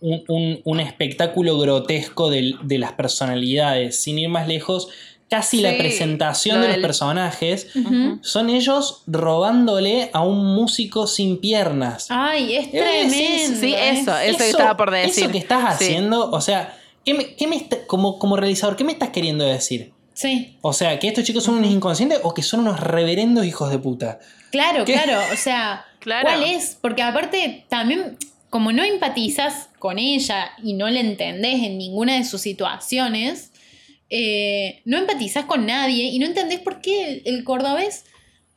[0.00, 4.02] un, un- un espectáculo grotesco del- de las personalidades.
[4.02, 4.88] Sin ir más lejos,
[5.36, 7.68] casi la presentación lo de los del- personajes
[8.20, 12.06] son ellos robándole a un músico sin piernas.
[12.10, 13.14] Ay, es Es- tremendo.
[13.60, 15.24] sí, es- eso, eso que estaba por decir.
[15.24, 15.84] Eso que estás Sí.
[15.86, 19.44] haciendo, o sea, ¿qué me, qué me está- como, como realizador, ¿qué me estás queriendo
[19.44, 19.92] decir?
[20.14, 23.70] Sí, O sea, que estos chicos son unos inconscientes o que son unos reverendos hijos
[23.70, 24.18] de puta.
[24.50, 24.92] claro, ¿Qué?
[24.92, 25.18] claro.
[25.32, 26.28] O sea, Claro.
[26.28, 26.76] ¿cuál es?
[26.80, 28.18] Porque aparte también,
[28.50, 33.51] como no empatizas con ella y no la entendés en ninguna de sus situaciones,
[34.14, 38.04] eh, no empatizas con nadie y no entendés por qué el, cordobés.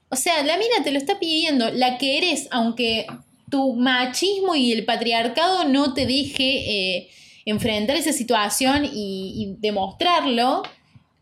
[0.09, 3.07] O sea, la mina te lo está pidiendo, la que eres, aunque
[3.49, 7.09] tu machismo y el patriarcado no te deje eh,
[7.45, 10.63] enfrentar esa situación y, demostrarlo,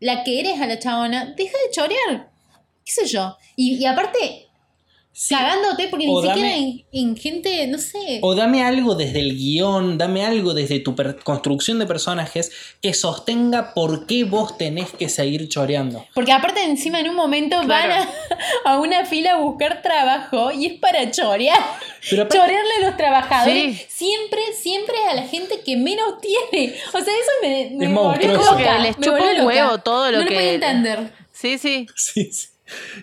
[0.00, 2.32] la que eres a la chabona, deja de chorear.
[2.84, 3.36] ¿Qué yo?
[3.54, 4.43] Y aparte,
[5.16, 8.18] Sí, cagándote porque O ni siquiera en, en gente, no sé.
[8.20, 12.50] O dame algo desde el guion, dame algo desde tu construcción de personajes
[12.82, 16.04] que sostenga por qué vos tenés que seguir choreando.
[16.14, 17.90] Porque aparte encima en un momento Claro.
[17.94, 18.08] van a,
[18.72, 21.60] a una fila a buscar trabajo y es para chorear.
[22.10, 23.78] Pero aparte- Chorearle a los trabajadores.
[23.78, 23.86] Sí.
[23.88, 26.74] Siempre, siempre a la gente que menos tiene.
[26.88, 28.36] O sea, eso me, me Es volvió.
[28.36, 29.46] Como que loca, les me chupa volvió un loca.
[29.46, 31.12] huevo todo lo no que- No podía entender.
[31.32, 31.86] Sí, sí.
[31.94, 32.48] Sí, sí.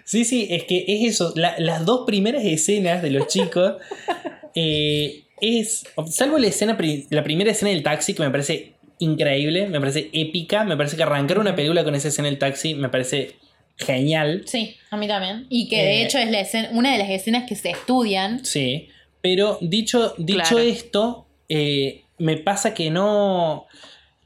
[0.06, 1.34] Sí, sí, es que es eso.
[1.36, 3.76] La- las dos primeras escenas de los chicos
[4.56, 5.84] eh, es.
[6.10, 6.78] Salvo la escena,
[7.10, 10.64] la primera escena del taxi, que me parece increíble, me parece épica.
[10.64, 13.36] Me parece que arrancar una película con esa escena del taxi me parece
[13.78, 14.44] genial.
[14.46, 15.46] Sí, a mí también.
[15.50, 18.46] Y que de Eh, hecho es la escena- una de las escenas que se estudian.
[18.46, 18.90] Sí.
[19.22, 20.60] Pero dicho, dicho Claro.
[20.60, 23.66] esto, eh, me pasa que no.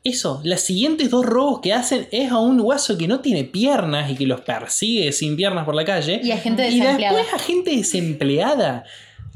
[0.05, 4.09] Eso, los siguientes dos robos que hacen es a un guaso que no tiene piernas
[4.11, 6.21] y que los persigue sin piernas por la calle.
[6.23, 7.17] Y a gente Y desempleada.
[7.17, 8.83] después a gente desempleada.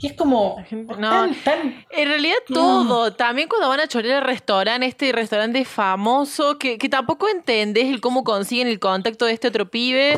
[0.01, 0.63] Y es como.
[0.71, 5.65] No, tan- tan- En realidad todo, también cuando van a chorear el restaurante, este restaurante
[5.65, 10.17] famoso, que, que tampoco entendés el cómo consiguen el contacto de este otro pibe,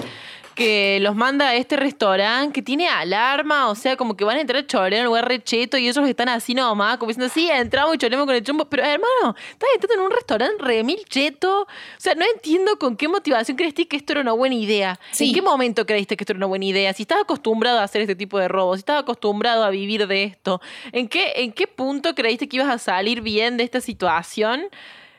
[0.55, 4.41] que los manda a este restaurante, que tiene alarma, o sea, como que van a
[4.41, 7.49] entrar a chorear en un lugar recheto y ellos están así nomás, como diciendo, sí,
[7.49, 11.61] entramos y choreamos con el chumbo, pero hermano, estás entrando en un restaurante remil cheto,
[11.61, 14.99] o sea, no entiendo con qué motivación creíste que esto era una buena idea.
[15.11, 15.29] Sí.
[15.29, 16.93] ¿En qué momento creíste que esto era una buena idea?
[16.93, 20.23] Si estás acostumbrado a hacer este tipo de robos, si estás acostumbrado a vivir de
[20.23, 20.61] esto,
[20.91, 24.63] ¿en qué, ¿en qué punto creíste que ibas a salir bien de esta situación?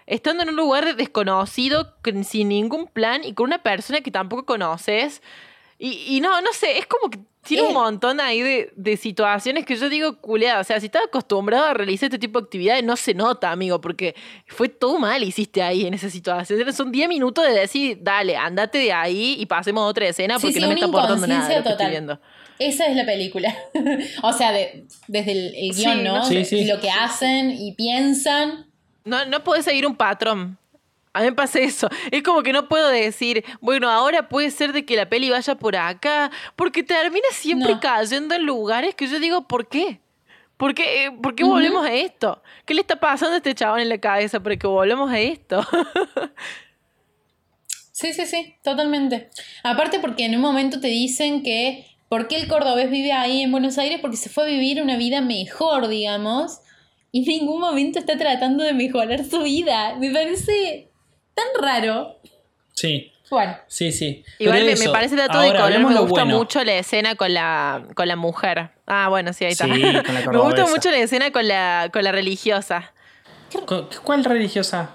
[0.06, 4.44] Estando en un lugar desconocido, con- sin ningún plan y con una persona que tampoco
[4.46, 5.22] conoces.
[5.78, 7.74] Y, y no, no sé, es como que tiene un Eh.
[7.74, 10.60] montón ahí de, de situaciones que yo digo, culeada.
[10.60, 13.80] O sea, si estás acostumbrado a realizar este tipo de actividades, no se nota, amigo,
[13.80, 14.14] porque
[14.46, 16.72] fue todo mal hiciste ahí en esa situación.
[16.72, 20.54] Son 10 minutos de decir, dale, andate de ahí y pasemos a otra escena porque
[20.54, 21.90] sí, no me está aportando nada de inconsciencia lo que estoy total.
[21.90, 22.20] viendo.
[22.60, 23.56] Esa es la película.
[24.22, 26.24] o sea, de- desde el, el Sí, guion, no ¿no?
[26.24, 26.64] Sí, sí.
[26.64, 28.66] Lo que hacen y piensan.
[29.04, 30.58] No, no puedes seguir un patrón.
[31.14, 31.88] A mí me pasa eso.
[32.10, 35.54] Es como que no puedo decir, bueno, ahora puede ser de que la peli vaya
[35.56, 37.80] por acá, porque termina siempre No.
[37.80, 40.00] cayendo en lugares que yo digo, ¿por qué?
[40.56, 42.40] ¿Por qué, eh, ¿Por qué volvemos a esto?
[42.64, 45.60] ¿Qué le está pasando a este chabón en la cabeza para que volvemos a esto?
[47.94, 49.28] Sí, sí, sí, totalmente.
[49.62, 53.52] Aparte porque en un momento te dicen que ¿por qué el cordobés vive ahí en
[53.52, 54.00] Buenos Aires?
[54.00, 56.60] Porque se fue a vivir una vida mejor, digamos,
[57.12, 59.96] en ningún momento está tratando de mejorar su vida.
[59.96, 60.88] Me parece
[61.35, 62.18] tan raro.
[62.75, 64.25] Sí, Bueno, sí, sí.
[64.38, 66.38] Igual Pero me, eso, me parece dato de ahora color, hablemos me lo gusta bueno.
[66.38, 68.70] mucho la escena con la, con la mujer.
[68.87, 69.66] Ah, bueno, sí, ahí está.
[69.66, 70.70] Sí, con la me gusta cordobesa.
[70.70, 72.92] mucho la escena con la, con la religiosa.
[73.66, 74.90] ¿Cu- ¿Cuál religiosa?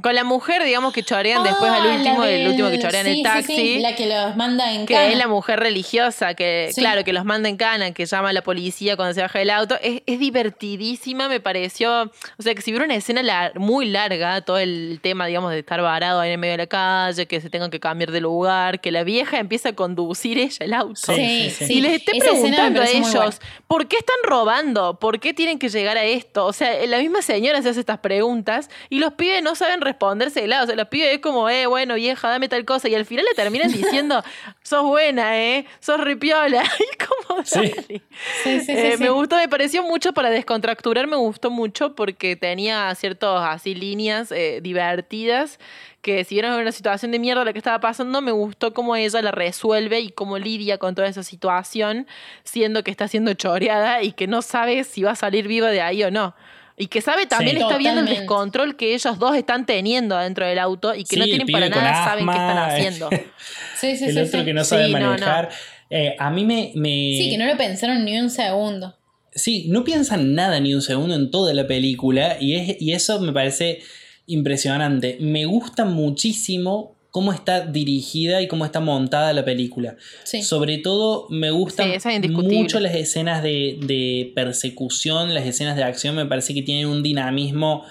[0.00, 3.04] Con la mujer, digamos, que chorean después al Ah, último, el del- último que chorean
[3.04, 3.56] sí, el taxi.
[3.56, 5.08] sí, la que los manda en que cana.
[5.08, 6.80] es la mujer religiosa, que Sí.
[6.80, 9.50] claro, que los manda en cana, que llama a la policía cuando se baja del
[9.50, 9.76] auto.
[9.82, 12.02] Es, es divertidísima, me pareció.
[12.38, 15.58] O sea, que si hubiera una escena lar- muy larga, todo el tema, digamos, de
[15.58, 18.20] estar varado ahí en el medio de la calle, que se tengan que cambiar de
[18.20, 21.12] lugar, que la vieja empieza a conducir ella el auto.
[21.12, 21.74] Sí, Sí.
[21.74, 23.40] Y les esté Esa preguntando a ellos.
[23.66, 24.98] ¿por qué están robando?
[25.00, 26.46] ¿Por qué tienen que llegar a esto?
[26.46, 30.40] O sea, la misma señora se hace estas preguntas y los pibes no saben responderse
[30.40, 30.64] de lado.
[30.64, 32.88] O sea, los pibes es como, eh, bueno, vieja, dame tal cosa.
[32.88, 34.22] Y al final le terminan diciendo,
[34.62, 36.62] sos buena, eh, sos ripiola.
[36.78, 37.56] Y como, Sí.
[37.56, 37.72] dale.
[37.82, 38.02] Sí,
[38.42, 39.02] sí, sí, Eh, sí.
[39.02, 44.32] Me gustó, me pareció mucho para descontracturar, me gustó mucho porque tenía ciertos así líneas
[44.32, 45.58] eh, divertidas
[46.02, 49.20] que si vieron una situación de mierda lo que estaba pasando, me gustó cómo ella
[49.20, 52.06] la resuelve y cómo lidia con toda esa situación,
[52.44, 55.80] siendo que está siendo choreada y que no sabe si va a salir viva de
[55.82, 56.34] ahí o no.
[56.78, 57.62] Y que sabe también Sí.
[57.62, 61.24] está viendo el descontrol que ellos dos están teniendo dentro del auto y que no
[61.24, 63.10] Sí, tienen para nada saben qué están haciendo.
[63.80, 64.44] Sí, sí, el sí, otro sí.
[64.44, 65.08] que no Sí, sabe no, no.
[65.10, 65.48] manejar.
[65.90, 68.96] Eh, a mí me, me- Sí, que no lo pensaron ni un segundo.
[69.32, 73.20] Sí, no piensan nada ni un segundo en toda la película y, es, y eso
[73.20, 73.80] me parece
[74.26, 75.16] impresionante.
[75.20, 79.96] Me gusta muchísimo cómo está dirigida y cómo está montada la película.
[80.22, 80.40] Sí.
[80.44, 85.82] Sobre todo me gustan Sí, es mucho las escenas de, de persecución, las escenas de
[85.82, 87.84] acción, me parece que tienen un dinamismo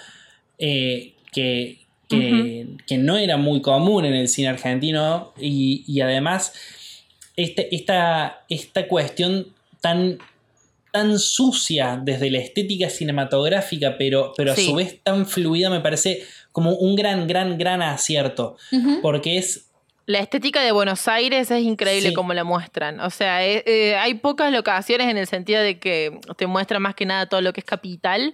[0.59, 6.53] eh, que, que, que no era muy común en el cine argentino y, y además
[7.35, 9.47] este, esta, esta cuestión
[9.81, 10.19] tan,
[10.93, 14.67] tan sucia desde la estética cinematográfica, pero, pero a Sí.
[14.67, 16.23] su vez tan fluida, me parece
[16.57, 18.57] como un gran, gran, gran acierto.
[19.03, 19.69] Porque es
[20.07, 22.15] La estética de Buenos Aires es increíble Sí.
[22.15, 22.99] como la muestran.
[23.01, 26.95] O sea, eh, eh, hay pocas locaciones en el sentido de que te muestra más
[26.95, 28.33] que nada todo lo que es capital.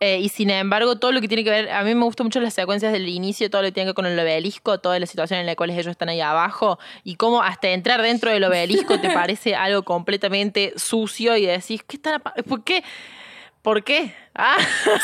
[0.00, 2.40] eh, y sin embargo, todo lo que tiene que ver, a mí me gustan mucho
[2.40, 5.06] las secuencias del inicio, todo lo que tiene que ver con el obelisco, toda la
[5.06, 8.98] situación en la cual ellos están ahí abajo, y cómo hasta entrar dentro del obelisco
[9.00, 12.82] te parece algo completamente sucio y decís, ¿qué están ¿Por qué?
[13.60, 14.14] ¿Por qué?
[14.38, 14.56] Ah,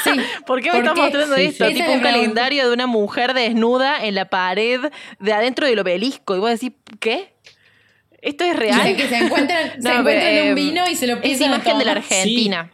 [0.05, 0.11] Sí.
[0.47, 1.01] ¿Por qué me ¿Por estás qué?
[1.03, 1.67] mostrando Sí, esto?
[1.67, 1.75] sí.
[1.75, 4.81] Tipo es un calendario de una mujer desnuda en la pared
[5.19, 6.37] de adentro del obelisco.
[6.37, 7.35] Y vos decís, ¿qué?
[8.23, 8.83] ¿Esto es real?
[8.85, 11.53] Dice que se encuentran, se No, encuentran un eh, vino y se lo Es pisan
[11.53, 11.93] a imagen de la.
[11.93, 12.71] Argentina.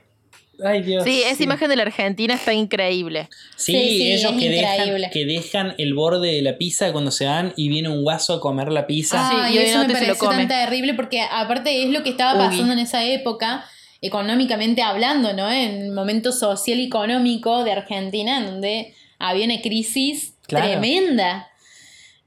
[0.63, 1.05] Ay, Dios.
[1.05, 3.31] Sí, esa imagen de la Argentina está increíble.
[3.57, 4.99] Sí, Sí, sí, ellos es que increíble.
[4.99, 8.35] dejan, que dejan el borde de la pizza cuando se van y viene un guaso
[8.35, 9.27] a comer la pizza.
[9.31, 10.37] Sí, Ay, y eso me come.
[10.37, 12.47] tan terrible porque aparte es lo que estaba Uy.
[12.51, 13.65] pasando en esa época,
[14.03, 15.51] económicamente hablando, ¿no?
[15.51, 20.67] En el momento social y económico de Argentina, en donde había una crisis Claro.
[20.67, 21.47] tremenda.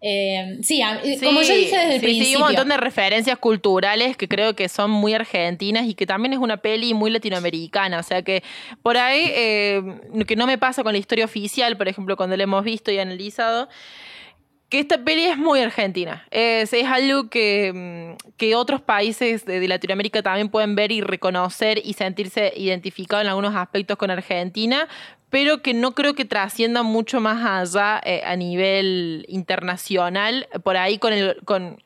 [0.05, 2.31] Eh, sí, a- Sí, como yo dije desde el sí, sí, principio.
[2.31, 6.33] y un montón de referencias culturales que creo que son muy argentinas y que también
[6.33, 7.99] es una peli muy latinoamericana.
[7.99, 8.43] O sea que
[8.81, 9.81] por ahí, eh,
[10.27, 12.99] que no me pasa con la historia oficial, por ejemplo, cuando la hemos visto y
[12.99, 13.69] analizado,
[14.73, 16.25] que esta peli es muy argentina.
[16.31, 17.71] Es, es algo que,
[18.17, 23.23] mm, que otros países de, de Latinoamérica también pueden ver y reconocer y sentirse identificados
[23.23, 24.87] en algunos aspectos con Argentina,
[25.29, 30.97] pero que no creo que trascienda mucho más allá eh, a nivel internacional, por ahí
[30.97, 31.79] con el, con,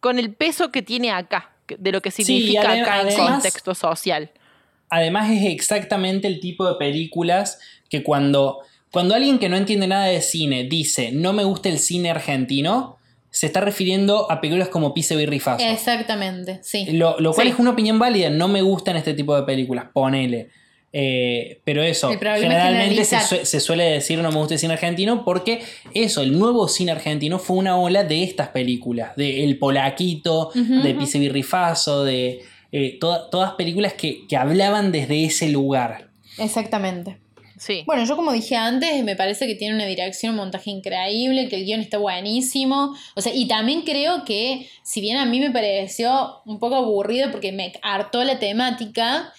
[0.00, 4.30] con el peso que tiene acá, de lo que significa acá en además- contexto social.
[4.90, 8.58] Además es exactamente el tipo de películas que cuando,
[8.92, 12.96] cuando alguien que no entiende nada de cine dice no me gusta el cine argentino,
[13.30, 15.64] se está refiriendo a películas como Pise Birrifazo.
[15.64, 16.86] Exactamente, sí.
[16.92, 17.52] Lo, lo cual Sí.
[17.52, 20.48] es una opinión válida, no me gustan este tipo de películas, ponele.
[20.92, 25.62] Eh, pero eso, es generalmente se, suele decir no me gusta el cine argentino porque
[25.94, 30.92] eso, el nuevo cine argentino fue una ola de estas películas, de El Polaquito, de.
[30.94, 32.40] Pise Birrifazo, de
[32.72, 36.08] eh, toda- todas películas que, que hablaban desde ese lugar.
[36.38, 37.18] Exactamente.
[37.60, 37.82] Sí.
[37.84, 41.56] Bueno, yo como dije antes, me parece que tiene una dirección, un montaje increíble, que
[41.56, 42.96] el guion está buenísimo.
[43.14, 47.30] O sea, y también creo que, si bien a mí me pareció un poco aburrido
[47.30, 49.34] porque me hartó la temática,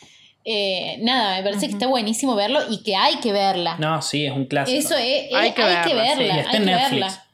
[0.46, 3.78] eh, nada, me parece que está buenísimo verlo y que hay que verla.
[3.80, 4.78] No, sí, es un clásico.
[4.78, 6.24] Eso es, es- Hay hay que que verla, verla, sí.
[6.24, 6.92] Y está hay en que Netflix.
[7.02, 7.26] verla.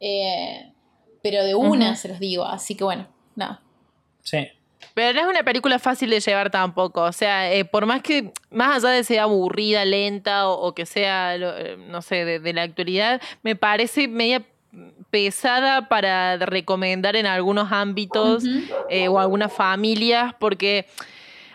[0.00, 0.72] Eh,
[1.22, 3.62] pero de una se los digo, así que bueno, nada.
[4.22, 4.46] Sí.
[4.98, 7.02] Pero no es una película fácil de llevar tampoco.
[7.02, 10.86] O sea, eh, por más que, más allá de sea aburrida, lenta o, o que
[10.86, 14.42] sea, lo- eh, no sé, de, de la actualidad, me parece media
[15.10, 18.44] pesada para recomendar en algunos ámbitos
[18.90, 20.86] eh, o algunas familias, porque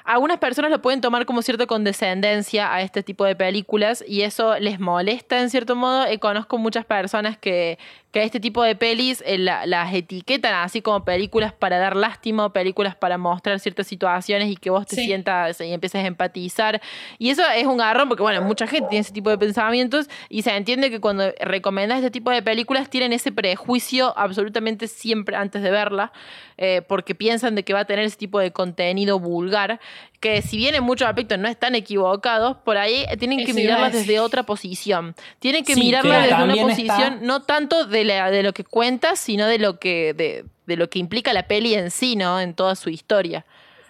[0.05, 4.57] algunas personas lo pueden tomar como cierta condescendencia a este tipo de películas y eso
[4.59, 6.05] les molesta en cierto modo.
[6.05, 7.77] Eh, conozco muchas personas que,
[8.11, 12.45] que este tipo de pelis eh, la- las etiquetan así como películas para dar lástima
[12.45, 15.05] o películas para mostrar ciertas situaciones y que vos te Sí.
[15.05, 16.81] sientas y empieces a empatizar.
[17.17, 20.41] Y eso es un garrón porque, bueno, mucha gente tiene ese tipo de pensamientos y
[20.41, 25.61] se entiende que cuando recomiendas este tipo de películas tienen ese prejuicio absolutamente siempre antes
[25.63, 26.11] de verla
[26.57, 29.79] eh, porque piensan de que va a tener ese tipo de contenido vulgar
[30.19, 33.59] que si bien en muchos aspectos no están equivocados, por ahí tienen que Eso iba
[33.59, 34.07] a mirarla decir.
[34.07, 35.15] desde otra posición.
[35.39, 38.53] Tienen que Sí, mirarla que desde una posición está- no tanto de, la- de lo
[38.53, 42.15] que cuenta, sino de lo que, de, de lo que implica la peli en sí,
[42.15, 42.39] ¿no?
[42.39, 43.45] En toda su historia.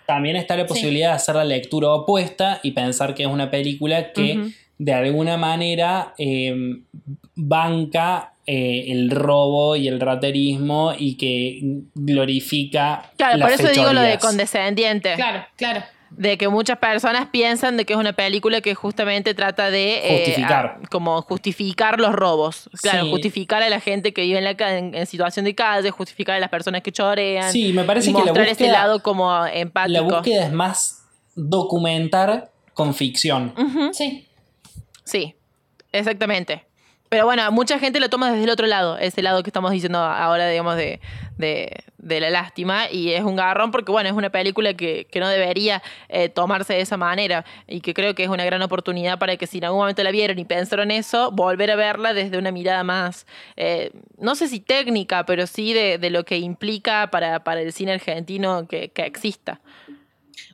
[0.08, 0.70] También está la Sí.
[0.70, 4.49] posibilidad de hacer la lectura opuesta y pensar que es una película que
[4.80, 6.82] de alguna manera eh,
[7.36, 11.60] banca eh, el robo y el raterismo y que
[11.96, 13.12] glorifica.
[13.18, 15.16] Claro, las por eso digo lo de condescendiente.
[15.16, 15.84] Claro, claro.
[16.10, 20.18] De que muchas personas piensan de que es una película que justamente trata de eh,
[20.26, 20.66] Justificar.
[20.84, 22.70] a- como justificar los robos.
[22.84, 23.10] Claro, Sí.
[23.10, 26.39] justificar a la gente que vive en la en, en situación de calle, justificar a
[26.39, 27.52] las personas que chorean.
[27.52, 29.94] Sí, me parece que la mostrar ese búsqueda- lado como empático.
[29.94, 31.04] La búsqueda es más
[31.36, 33.54] documentar con ficción.
[33.94, 34.28] Sí.
[35.04, 35.34] Sí,
[35.91, 36.64] exactamente.
[37.14, 39.99] Pero bueno, mucha gente lo toma desde el otro lado, ese lado que estamos diciendo
[39.99, 40.99] ahora, digamos, de,
[41.38, 42.89] de, la lástima.
[42.89, 46.74] Y es un garrón porque, bueno, es una película que, que no debería eh, tomarse
[46.74, 47.45] de esa manera.
[47.68, 50.09] Y que creo que es una gran oportunidad para que si en algún momento la
[50.09, 54.59] vieron y pensaron eso, volver a verla desde una mirada más, eh, no sé si
[54.59, 59.03] técnica, pero sí de, de lo que implica para, para el cine argentino que, que
[59.03, 59.61] exista.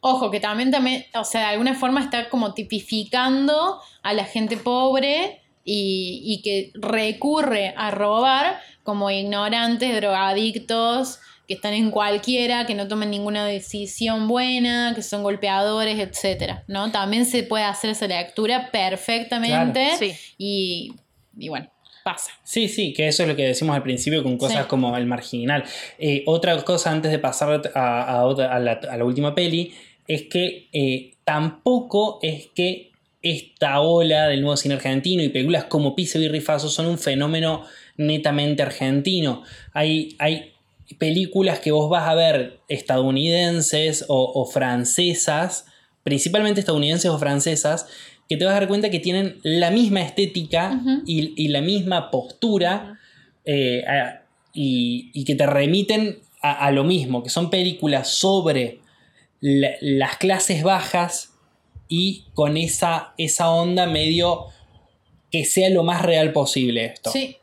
[0.01, 4.57] Ojo, que también, también, o sea, de alguna forma está como tipificando a la gente
[4.57, 5.41] pobre
[5.71, 12.87] y, y que recurre a robar como ignorantes, drogadictos, que están en cualquiera, que no
[12.87, 16.91] toman ninguna decisión buena, que son golpeadores, etcétera, ¿no?
[16.91, 20.13] También se puede hacer esa lectura perfectamente Claro, sí.
[20.37, 20.93] y,
[21.37, 21.71] y bueno,
[22.03, 22.31] pasa.
[22.43, 24.67] Sí, sí, que eso es lo que decimos al principio con cosas Sí.
[24.69, 25.63] como el marginal.
[25.97, 29.73] Eh, otra cosa antes de pasar a, a otra- a la, a la última peli
[30.07, 32.91] es que eh, tampoco es que
[33.21, 37.65] esta ola del nuevo cine argentino y películas como Pise y Rifazo son un fenómeno
[37.97, 39.43] netamente argentino.
[39.73, 40.53] Hay, hay
[40.97, 45.65] películas que vos vas a ver estadounidenses o, o francesas,
[46.03, 47.87] principalmente estadounidenses o francesas,
[48.27, 52.11] que te vas a dar cuenta que tienen la misma estética y, y la misma
[52.11, 52.99] postura
[53.45, 54.21] eh, a-
[54.53, 58.79] y, y que te remiten a, a lo mismo, que son películas sobre
[59.41, 61.28] la- las clases bajas
[61.89, 64.45] y con esa, esa onda medio
[65.31, 67.11] que sea lo más real posible esto.
[67.11, 67.35] Sí.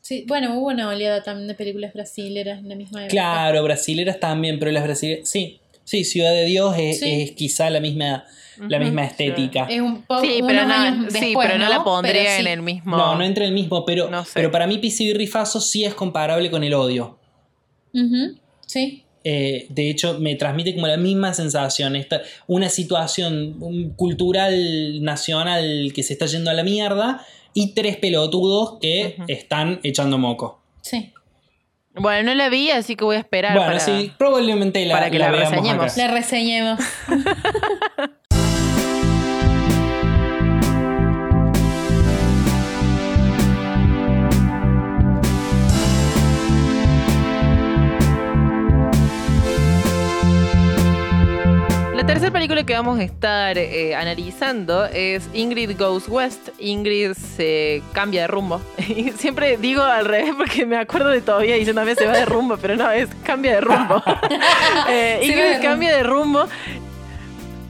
[0.00, 3.10] Sí, bueno, hubo una oleada también de películas brasileras en la misma época.
[3.10, 5.26] Claro, brasileras también, pero las brasileras.
[5.28, 7.22] Sí, sí, Ciudad de Dios es, Sí.
[7.22, 8.26] es quizá la misma,
[8.68, 9.10] la misma sí.
[9.10, 9.66] estética.
[9.70, 11.84] Es un poco Sí, pero, unos no, años sí, después, pero no, la ¿no?
[11.84, 12.40] pondría Pero sí.
[12.42, 12.96] en el mismo.
[12.98, 14.32] No, no entra en el mismo, pero, No sé.
[14.34, 17.18] pero para mí PC y Rifazo sí es comparable con el odio.
[17.94, 18.36] Ujú,
[18.66, 19.03] Sí.
[19.24, 21.96] Eh, de hecho, me transmite como la misma sensación.
[21.96, 28.78] Esta, una situación cultural nacional que se está yendo a la mierda y tres pelotudos
[28.80, 30.60] que están echando moco.
[30.82, 31.10] Sí.
[31.96, 33.52] Bueno, no la vi, así que voy a esperar.
[33.56, 35.92] Bueno, para- sí, probablemente la, para que la reseñemos.
[35.92, 36.06] acá.
[36.06, 36.80] La reseñemos.
[52.04, 56.50] La tercera película que vamos a estar eh, analizando es Ingrid Goes West.
[56.58, 58.60] Ingrid se cambia de rumbo.
[58.88, 62.12] Y Siempre digo al revés porque me acuerdo de todavía diciendo a mí se va
[62.12, 64.02] de rumbo, pero no, es cambia de rumbo.
[64.90, 66.46] Eh, Ingrid cambia de rumbo.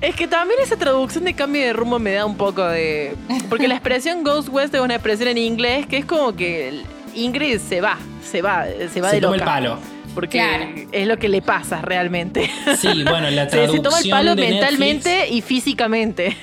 [0.00, 3.14] Es que también esa traducción de cambio de rumbo me da un poco de...
[3.48, 6.82] Porque la expresión Goes West es una expresión en inglés que es como que
[7.14, 9.44] Ingrid se va, se va, se va Se de toma el loca.
[9.44, 9.93] palo.
[10.14, 10.66] Porque Claro.
[10.92, 12.48] es lo que le pasa realmente.
[12.78, 16.36] Sí, bueno, la traducción se toma el palo de mentalmente Netflix, y físicamente.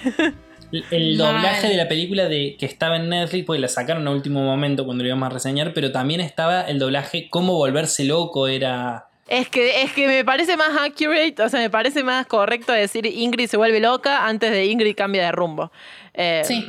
[0.91, 1.34] el- Mal.
[1.36, 4.86] doblaje de la película de que estaba en Netflix, porque la sacaron a último momento
[4.86, 9.07] cuando lo íbamos a reseñar, pero también estaba el doblaje Cómo volverse loco, era...
[9.28, 13.05] Es que, es que me parece más accurate, o sea, me parece más correcto decir
[13.05, 15.72] Ingrid se vuelve loca antes de Ingrid cambia de rumbo.
[16.13, 16.65] Eh, Sí.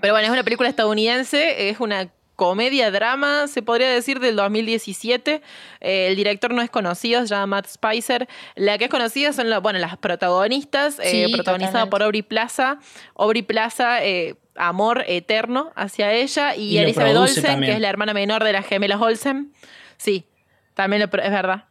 [0.00, 2.08] Pero bueno, es una película estadounidense, es una
[2.46, 5.42] comedia, drama, se podría decir, del 2017.
[5.80, 8.26] Eh, el director no es conocido, se llama Matt Spicer.
[8.56, 11.90] La que es conocida son la- bueno, las protagonistas, eh, Sí, protagonizada totalmente.
[11.90, 12.78] por Aubrey Plaza.
[13.14, 16.56] Aubrey Plaza, eh, amor eterno hacia ella.
[16.56, 17.70] Y, Elizabeth Olsen, también.
[17.70, 19.52] que es la hermana menor de las gemelas Olsen.
[19.96, 20.24] Sí,
[20.74, 21.66] también lo es verdad.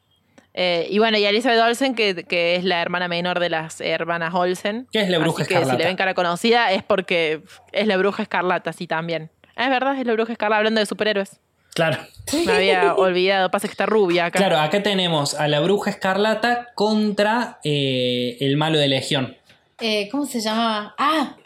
[0.54, 4.34] Eh, y bueno, y Elizabeth Olsen, que, que es la hermana menor de las hermanas
[4.34, 4.88] Olsen.
[4.92, 7.42] Que es la bruja Así que si le ven cara conocida es porque
[7.72, 9.30] es la bruja escarlata, sí, también.
[9.56, 11.40] Es verdad, es la bruja escarlata, hablando de superhéroes.
[11.74, 11.98] Claro.
[12.46, 14.40] Me había olvidado, pasa que está rubia acá.
[14.40, 19.38] Claro, acá tenemos a la bruja escarlata contra eh, el malo de Legión.
[19.80, 20.94] Eh, ¿Cómo se llamaba?
[20.98, 21.38] Ah,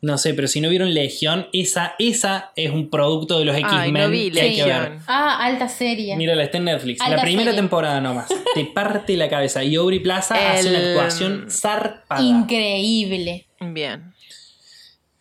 [0.00, 3.92] No sé, pero si no vieron Legión, esa, esa es un producto de los X-Men
[3.92, 4.80] no vi que hay que ver.
[4.82, 5.02] Legión.
[5.08, 6.16] ah, alta serie.
[6.16, 7.00] Mírala, está en Netflix.
[7.02, 7.60] Alta la primera serie.
[7.60, 8.28] temporada nomás.
[8.54, 9.62] Te parte la cabeza.
[9.62, 12.22] Y Aubrey Plaza hace una actuación zarpada.
[12.22, 13.46] Increíble.
[13.60, 14.13] Bien.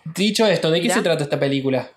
[0.06, 1.90] Dicho esto, ¿de qué se trata esta película?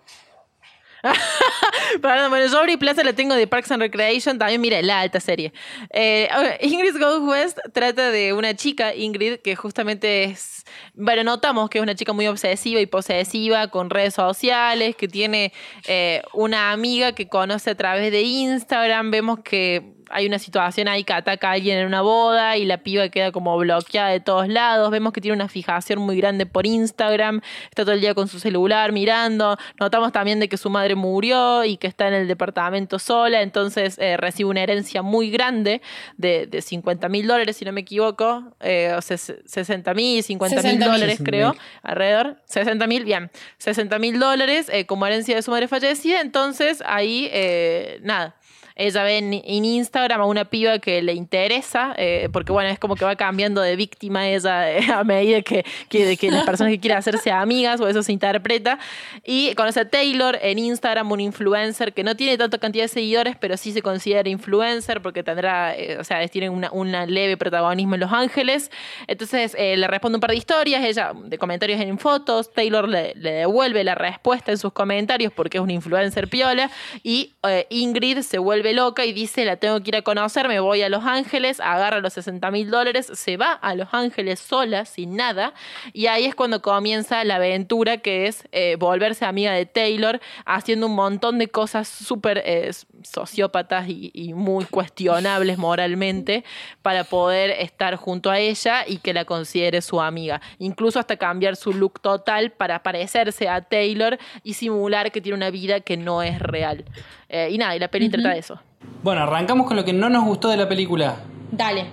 [2.03, 5.21] Perdón, bueno, yo Aubrey Plaza la tengo de Parks and Recreation, también mira, la alta
[5.21, 5.53] serie.
[5.91, 6.29] Eh,
[6.61, 10.65] Ingrid Goes West trata de una chica, Ingrid, que justamente es,
[10.95, 15.53] bueno, notamos que es una chica muy obsesiva y posesiva con redes sociales, que tiene
[15.87, 21.05] eh, una amiga que conoce a través de Instagram, vemos que hay una situación ahí
[21.05, 24.49] que ataca a alguien en una boda y la piba queda como bloqueada de todos
[24.49, 24.91] lados.
[24.91, 28.39] Vemos que tiene una fijación muy grande por Instagram, está todo el día con su
[28.39, 29.57] celular mirando.
[29.81, 33.99] Notamos también de que su madre murió y que está en el departamento sola, entonces
[33.99, 35.83] eh, recibe una herencia muy grande
[36.17, 40.63] de, de 50 mil dólares, si no me equivoco, eh, o sea, 60 mil, 50
[40.63, 40.79] mil 60.000.
[40.79, 41.59] dólares creo, 60.000.
[41.83, 46.83] alrededor, 60 mil, bien, 60 mil dólares eh, como herencia de su madre fallecida, entonces
[46.87, 48.37] ahí, eh, nada.
[48.79, 52.95] Ella ve en, Instagram a una piba que le interesa, eh, porque bueno, es como
[52.95, 56.99] que va cambiando de víctima ella eh, a medida que, que, las personas que quieren
[56.99, 58.79] hacerse amigas, o eso se interpreta.
[59.25, 63.37] Y conoce a Taylor en Instagram, un influencer que no tiene tanta cantidad de seguidores,
[63.41, 67.95] pero sí se considera influencer porque tendrá, eh, o sea, tiene una, una leve protagonismo
[67.95, 68.71] en Los Ángeles.
[69.07, 73.33] Entonces le responde un par de historias, ella de comentarios en fotos, Taylor le, le
[73.33, 76.71] devuelve la respuesta en sus comentarios porque es un influencer piola
[77.03, 77.33] y
[77.71, 80.89] Ingrid se vuelve loca y dice la tengo que ir a conocer, me voy a
[80.89, 85.55] Los Ángeles, agarra los 60 mil dólares, se va a Los Ángeles sola, sin nada,
[85.93, 90.87] y ahí es cuando comienza la aventura que es eh, volverse amiga de Taylor, haciendo
[90.87, 92.71] un montón de cosas súper eh,
[93.03, 96.45] sociópatas y, y muy cuestionables moralmente
[96.83, 100.41] para poder estar junto a ella y que la considere su amiga.
[100.59, 105.51] Incluso hasta cambiar su look total para parecerse a Taylor y simular que tiene una
[105.51, 106.85] vida que no es real.
[107.29, 108.61] Eh, y nada, y la peli trata de eso.
[109.03, 111.17] Bueno, arrancamos con lo que no nos gustó de la película.
[111.51, 111.87] Dale.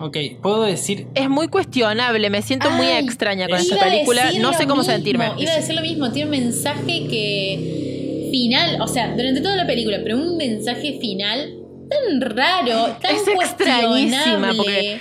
[0.00, 1.06] Ok, puedo decir.
[1.14, 5.30] Es muy cuestionable, me siento muy extraña con esta película, no sé cómo mismo, sentirme.
[5.38, 9.66] Iba a decir lo mismo, tiene un mensaje que final, o sea, durante toda la
[9.66, 11.54] película, pero un mensaje final
[11.88, 14.56] tan raro, tan Es extrañísima, cuestionable.
[14.56, 15.00] porque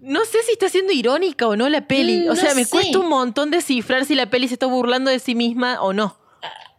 [0.00, 2.26] No sé si está siendo irónica o no la peli.
[2.26, 2.70] Mm, o sea, no me sé.
[2.70, 6.18] cuesta un montón descifrar si la peli se está burlando de sí misma o no.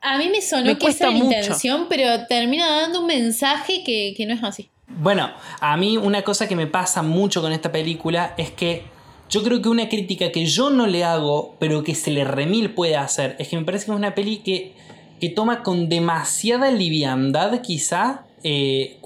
[0.09, 3.83] A mí me sonó Me que esa era la intención, pero termina dando un mensaje
[3.83, 4.69] que, que no es así.
[4.87, 5.29] Bueno,
[5.59, 8.83] a mí una cosa que me pasa mucho con esta película es que
[9.29, 12.73] yo creo que una crítica que yo no le hago, pero que se le remil
[12.73, 14.73] puede hacer, es que me parece que es una peli que,
[15.19, 19.01] que toma con demasiada liviandad quizá eh,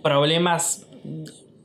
[0.00, 0.86] problemas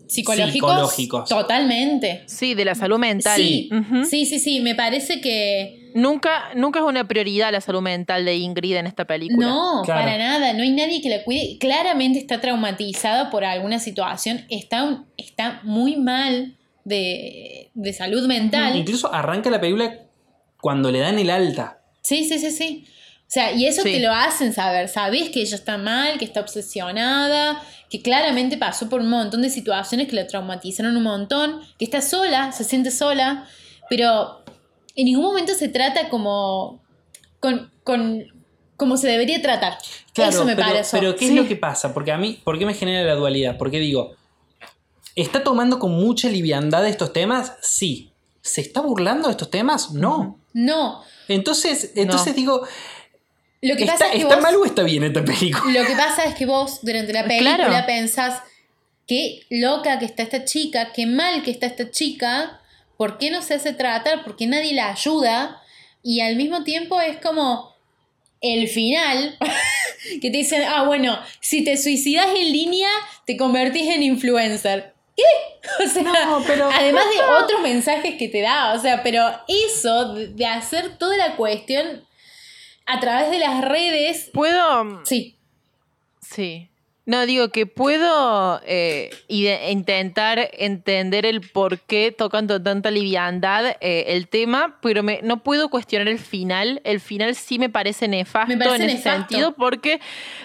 [0.08, 0.51] psicológicos.
[0.72, 1.30] Psicológicos.
[1.30, 2.24] Totalmente.
[2.28, 3.36] Sí, de la salud mental.
[3.38, 3.70] Sí,
[4.10, 4.60] sí, sí, sí.
[4.62, 5.91] Me parece que.
[5.95, 9.47] Nunca, nunca es una prioridad la salud mental de Ingrid en esta película.
[9.47, 10.01] No, Claro.
[10.01, 10.51] para nada.
[10.53, 11.58] No hay nadie que la cuide.
[11.58, 14.45] Claramente está traumatizada por alguna situación.
[14.49, 18.76] Está, está muy mal de, de salud mental.
[18.76, 19.99] Incluso arranca la película
[20.60, 21.80] cuando le dan el alta.
[22.01, 22.86] Sí, sí, sí, sí.
[23.22, 23.91] O sea, y eso Sí.
[23.93, 24.88] te lo hacen saber.
[24.89, 29.49] Sabes que ella está mal, que está obsesionada, que claramente pasó por un montón de
[29.49, 33.47] situaciones que la traumatizaron un montón, que está sola, se siente sola,
[33.89, 34.43] pero
[34.95, 36.81] en ningún momento se trata como.
[37.39, 37.71] con.
[37.83, 38.25] con
[38.77, 39.77] como se debería tratar.
[40.13, 40.97] Claro, eso me pero, parece.
[40.99, 41.25] pero ¿qué Sí.
[41.27, 41.93] es lo que pasa?
[41.93, 43.57] Porque a mí, ¿por qué me genera la dualidad?
[43.57, 44.15] Porque digo,
[45.15, 47.53] ¿está tomando con mucha liviandad estos temas?
[47.61, 48.11] Sí.
[48.41, 49.91] ¿Se está burlando de estos temas?
[49.91, 50.39] No.
[50.53, 51.03] No.
[51.29, 52.36] Entonces, entonces No.
[52.36, 52.67] digo,
[53.68, 55.82] Lo que ¿está, pasa es que ¿está vos- mal o está bien esta película?
[55.82, 57.86] Lo que pasa es que vos, durante la película, Claro.
[57.86, 58.41] pensás,
[59.07, 62.59] qué loca que está esta chica, qué mal que está esta chica,
[62.97, 64.24] ¿por qué no se hace tratar?
[64.24, 65.61] ¿Por qué nadie la ayuda?
[66.03, 67.74] Y al mismo tiempo es como
[68.41, 69.38] el final,
[70.22, 72.89] que te dicen, ah, bueno, si te suicidas en línea,
[73.26, 74.93] te convertís en influencer.
[75.18, 75.24] ¿Qué?
[75.84, 80.13] O sea, No, pero- además de otros mensajes que te da, o sea, pero eso
[80.13, 82.05] de, de hacer toda la cuestión
[82.86, 85.05] a través de las redes, Puedo.
[85.05, 85.36] sí,
[86.21, 86.69] Sí.
[87.05, 94.05] No, digo que puedo eh, intentar entender el por qué tocan con tanta liviandad eh,
[94.07, 96.81] el tema, pero me, no puedo cuestionar el final.
[96.83, 99.99] El final sí me parece nefasto Me parece en ese sentido, porque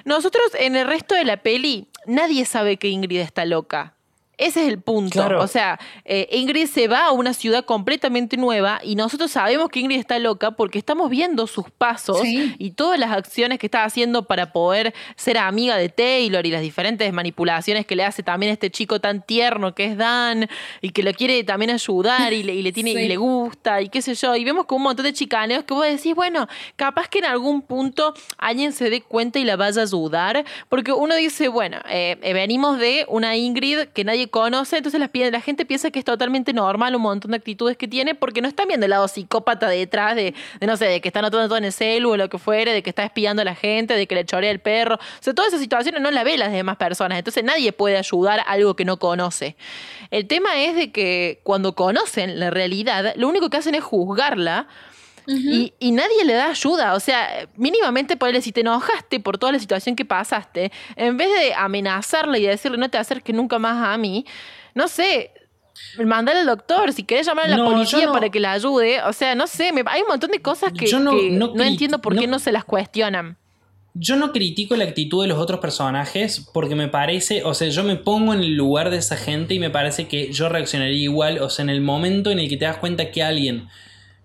[0.05, 3.95] nosotros en el resto de la peli nadie sabe que Ingrid está loca.
[4.41, 5.13] Ese es el punto.
[5.13, 5.43] Claro.
[5.43, 9.81] O sea, eh, Ingrid se va a una ciudad completamente nueva y nosotros sabemos que
[9.81, 12.55] Ingrid está loca porque estamos viendo sus pasos Sí.
[12.59, 16.63] y todas las acciones que está haciendo para poder ser amiga de Taylor y las
[16.63, 20.49] diferentes manipulaciones que le hace también este chico tan tierno que es Dan
[20.81, 22.99] y que lo quiere también ayudar y le, y le tiene Sí.
[23.01, 24.35] y le gusta y qué sé yo.
[24.37, 27.61] Y vemos como un montón de chicaneos que vos decís, bueno, capaz que en algún
[27.63, 30.45] punto alguien se dé cuenta y la vaya a ayudar.
[30.71, 35.41] Porque uno dice, bueno, eh, eh, venimos de una Ingrid que nadie conoce, entonces la,
[35.41, 38.69] gente piensa que es totalmente normal un montón de actitudes que tiene porque no están
[38.69, 41.65] viendo el lado psicópata detrás de, de, no sé, de que está anotando todo en
[41.65, 44.15] el celu o lo que fuere, de que está espiando a la gente, de que
[44.15, 44.97] le chorea el perro.
[44.97, 47.19] O sea, todas esas situaciones no las ve las demás personas.
[47.19, 49.57] Entonces nadie puede ayudar a algo que no conoce.
[50.11, 54.69] El tema es de que cuando conocen la realidad, lo único que hacen es juzgarla.
[55.33, 56.95] Y, y nadie le da ayuda.
[56.95, 61.29] O sea, mínimamente ponerle, si te enojaste por toda la situación que pasaste, en vez
[61.39, 64.25] de amenazarla y decirle no te acerques nunca más a mí,
[64.75, 65.31] no sé,
[66.05, 69.03] mandar al doctor, si querés llamar a la No, policía no- para que la ayude.
[69.03, 71.59] O sea, no sé, me- hay un montón de cosas que Yo no, no- que
[71.59, 73.37] no entiendo por qué no se las cuestionan.
[73.95, 77.83] Yo no critico la actitud de los otros personajes porque me parece, o sea, yo
[77.83, 81.39] me pongo en el lugar de esa gente y me parece que yo reaccionaría igual,
[81.43, 83.69] o sea, en el momento en el que te das cuenta que alguien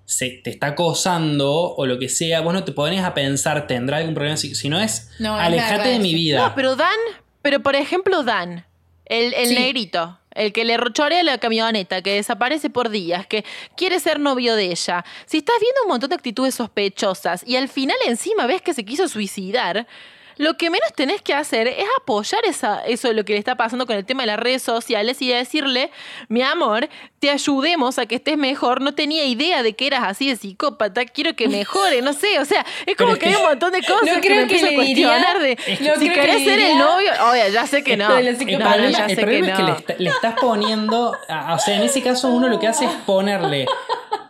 [0.06, 3.98] se te está acosando o lo que sea, vos no te pones a pensar, ¿tendrá
[3.98, 4.38] algún problema?
[4.38, 6.40] Si, si no es, No, alejate de mi vida.
[6.48, 6.96] No, pero Dan,
[7.42, 8.66] pero por ejemplo Dan,
[9.06, 9.56] el, el Sí.
[9.56, 13.46] negrito, el que le rochorea la camioneta, que desaparece por días, que
[13.78, 15.04] quiere ser novio de ella.
[15.26, 18.84] Si estás viendo un montón de actitudes sospechosas y al final encima ves que se
[18.86, 19.88] quiso suicidar,
[20.38, 23.56] lo que menos tenés que hacer es apoyar esa, eso de lo que le está
[23.56, 25.92] pasando con el tema de las redes sociales y decirle,
[26.28, 28.82] mi amor, te ayudemos a que estés mejor.
[28.82, 32.46] No tenía idea de que eras así de psicópata, quiero que mejore, no sé, o
[32.46, 34.56] sea, es como que hay que- un montón de cosas No que creo me que
[34.56, 37.12] empiezo a diría- cuestionar de que- si no creo que querés le ser el novio,
[37.32, 38.18] oye, ya sé que no.
[38.18, 39.78] El problema, ya el sé problema que es que le, no.
[39.78, 41.12] está- le estás poniendo,
[41.54, 43.66] o sea, en ese caso uno lo que hace es ponerle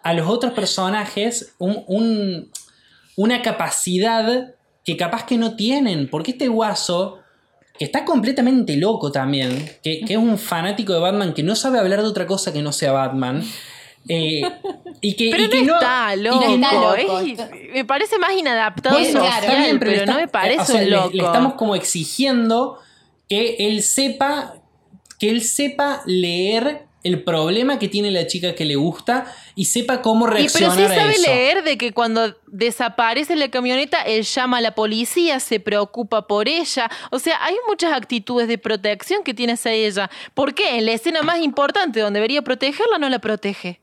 [0.03, 2.51] a los otros personajes un- un-
[3.15, 4.53] una capacidad
[4.85, 7.19] que capaz que no tienen, porque este guaso,
[7.77, 11.79] que está completamente loco también, que, que es un fanático de Batman, que no sabe
[11.79, 13.43] hablar de otra cosa que no sea Batman,
[14.07, 14.41] eh,
[15.01, 17.19] y que, Pero y que no no está loco, está loco.
[17.19, 17.39] es-
[17.73, 19.59] me parece más inadaptado Bueno, social, claro.
[19.63, 21.09] Bien, pero, le no está- me parece o sea, un le- loco.
[21.13, 22.79] Le, estamos como exigiendo
[23.27, 24.53] que él sepa,
[25.19, 30.01] que él sepa leer el problema que tiene la chica que le gusta y sepa
[30.01, 31.31] cómo Y pero reaccionar sí a sabe eso.
[31.31, 36.49] leer de que cuando desaparece la camioneta, él llama a la policía, se preocupa por
[36.49, 36.89] ella.
[37.11, 40.09] O sea, hay muchas actitudes de protección que tiene hacia ella.
[40.33, 40.77] ¿Por qué?
[40.77, 43.79] En la escena más importante donde debería protegerla, no la protege.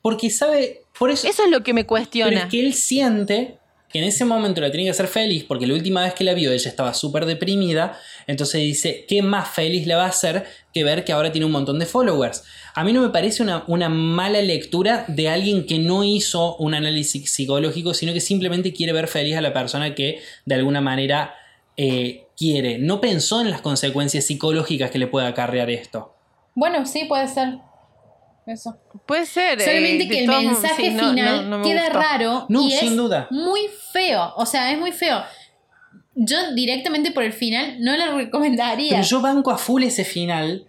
[0.00, 2.40] Porque sabe, por eso, Eso es lo que me pero cuestiona.
[2.40, 3.58] es que él siente
[3.94, 6.34] que en ese momento la tiene que hacer feliz, porque la última vez que la
[6.34, 10.82] vio ella estaba súper deprimida, entonces dice, ¿qué más feliz le va a hacer que
[10.82, 12.42] ver que ahora tiene un montón de followers?
[12.74, 16.74] A mí no me parece una, una mala lectura de alguien que no hizo un
[16.74, 21.32] análisis psicológico, sino que simplemente quiere ver feliz a la persona que de alguna manera
[21.76, 22.78] eh, quiere.
[22.78, 26.16] No pensó en las consecuencias psicológicas que le puede acarrear esto.
[26.56, 27.58] Bueno, sí, puede ser.
[28.46, 28.76] Eso.
[29.06, 29.60] Puede ser.
[29.60, 31.98] Solamente eh, que el mensaje sí, final no- no me queda gustó.
[31.98, 33.26] raro No, y sin es duda.
[33.30, 34.32] muy feo.
[34.36, 35.22] O sea, es muy feo.
[36.14, 38.90] Yo directamente por el final no lo recomendaría.
[38.90, 40.66] Pero yo banco a full ese final.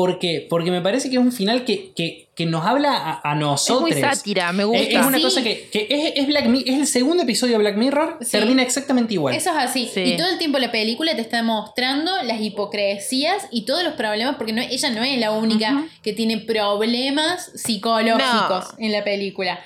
[0.00, 3.34] Porque, porque me parece que es un final que, que- que nos habla a, a
[3.34, 3.80] Es nosotros.
[3.80, 5.00] muy sátira, me Es, gusta.
[5.00, 5.22] es una Sí.
[5.24, 8.30] cosa que, que es, es Black Mi- es el segundo episodio de Black Mirror, Sí.
[8.30, 9.34] termina exactamente igual.
[9.34, 9.90] Eso es así.
[9.92, 10.02] Sí.
[10.02, 14.36] Y todo el tiempo la película te está mostrando las hipocresías y todos los problemas,
[14.36, 18.84] porque no, ella no es la única que tiene problemas psicológicos No.
[18.86, 19.58] en la película.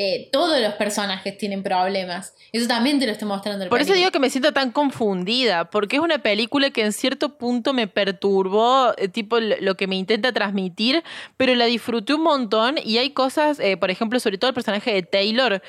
[0.00, 2.32] Eh, todos los personajes tienen problemas.
[2.52, 5.96] Eso también te lo está mostrando Por eso digo que me siento tan confundida, porque
[5.96, 9.96] es una película que en cierto punto me perturbó, eh, tipo lo lo que me
[9.96, 11.02] intenta transmitir,
[11.36, 14.92] pero la disfruté un montón y hay cosas, eh, por ejemplo, sobre todo el personaje
[14.92, 15.62] de Taylor,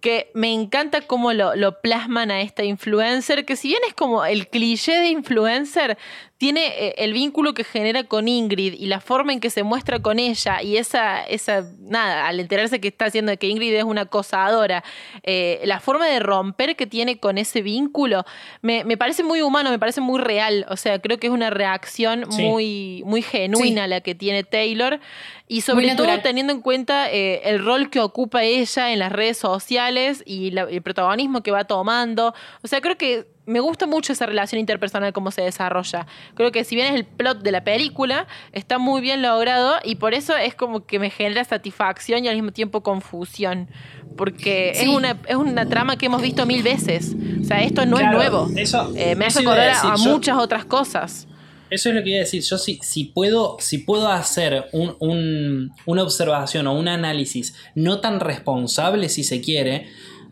[0.00, 4.24] que me encanta cómo lo, lo plasman a esta influencer, que si bien es como
[4.24, 5.98] el cliché de influencer,
[6.42, 10.00] tiene eh, el vínculo que genera con Ingrid y la forma en que se muestra
[10.00, 14.00] con ella y esa, esa nada, al enterarse que está haciendo que Ingrid es una
[14.00, 14.82] acosadora,
[15.22, 18.24] eh, la forma de romper que tiene con ese vínculo,
[18.60, 21.50] me, me parece muy humano, me parece muy real, o sea, creo que es una
[21.50, 22.42] reacción Sí.
[22.42, 23.88] muy, muy genuina Sí.
[23.90, 24.98] la que tiene Taylor
[25.46, 29.36] y sobre todo teniendo en cuenta eh, el rol que ocupa ella en las redes
[29.38, 32.34] sociales y la- el protagonismo que va tomando.
[32.64, 36.06] O sea, creo que me gusta mucho esa relación interpersonal, cómo se desarrolla.
[36.34, 39.96] Creo que si bien es el plot de la película, está muy bien logrado y
[39.96, 43.68] por eso es como que me genera satisfacción y al mismo tiempo confusión.
[44.16, 47.14] Porque es, una, es una trama que hemos visto mil veces.
[47.40, 48.50] O sea, esto no Claro, es nuevo.
[48.56, 51.26] eso- Eh, me eso hace a acordar a, yo- muchas otras cosas.
[51.70, 52.42] Eso es lo que iba a decir.
[52.42, 58.00] Yo si, si, puedo, si puedo hacer un- un- una observación o un análisis no
[58.00, 59.88] tan responsable, si se quiere,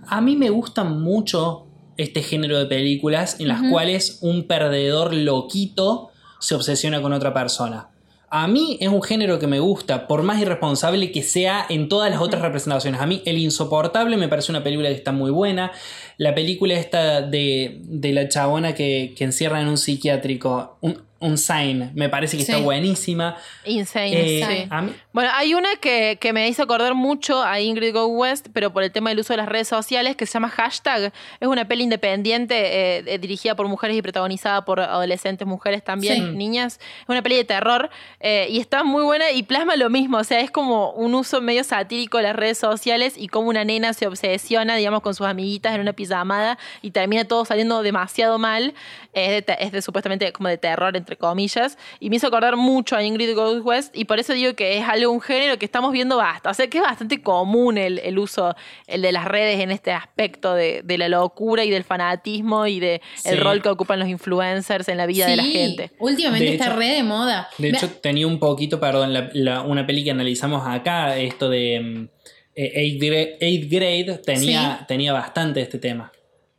[0.07, 1.67] a mí me gustan mucho
[2.01, 7.89] este género de películas en las cuales un perdedor loquito se obsesiona con otra persona.
[8.33, 12.11] A mí es un género que me gusta, por más irresponsable que sea en todas
[12.11, 13.01] las otras representaciones.
[13.01, 15.73] A mí El Insoportable me parece una película que está muy buena.
[16.17, 21.37] La película esta de, de la chabona que, que encierra en un psiquiátrico, un, un
[21.39, 23.37] Sign, me parece que está buenísima.
[23.67, 24.67] Insane, Eh, sí.
[24.71, 28.49] a mí- Bueno, hay una que, que me hizo acordar mucho a Ingrid Go West,
[28.55, 31.13] pero por el tema del uso de las redes sociales, que se llama Hashtag.
[31.41, 36.37] Es una peli independiente eh, dirigida por mujeres y protagonizada por adolescentes, mujeres también, Sí.
[36.37, 36.81] niñas.
[37.03, 37.91] Es una peli de terror
[38.21, 40.17] eh, y está muy buena y plasma lo mismo.
[40.19, 43.65] O sea, es como un uso medio satírico de las redes sociales y cómo una
[43.65, 48.39] nena se obsesiona, digamos, con sus amiguitas en una pijamada y termina todo saliendo demasiado
[48.39, 48.73] mal.
[49.13, 51.79] Es de, es de supuestamente como de terror, entre comillas.
[52.01, 54.85] Y me hizo acordar mucho a Ingrid Goes West y por eso digo que es
[54.89, 56.51] algo, un género que estamos viendo basta.
[56.51, 58.55] O sea, que es bastante común el, el uso
[58.87, 62.81] el de las redes en este aspecto de, de la locura y del fanatismo y
[62.81, 63.29] de Sí.
[63.31, 65.91] el rol que ocupan los influencers en la vida de la gente.
[65.99, 67.49] Últimamente De está hecho- re de moda.
[67.59, 71.81] De hecho, tenía un poquito, perdón, la- la- una peli que analizamos acá, esto de
[71.81, 72.09] mm,
[72.57, 74.85] eh, Eighth Grade, Eighth Grade, tenía, Sí.
[74.89, 76.11] tenía bastante este tema.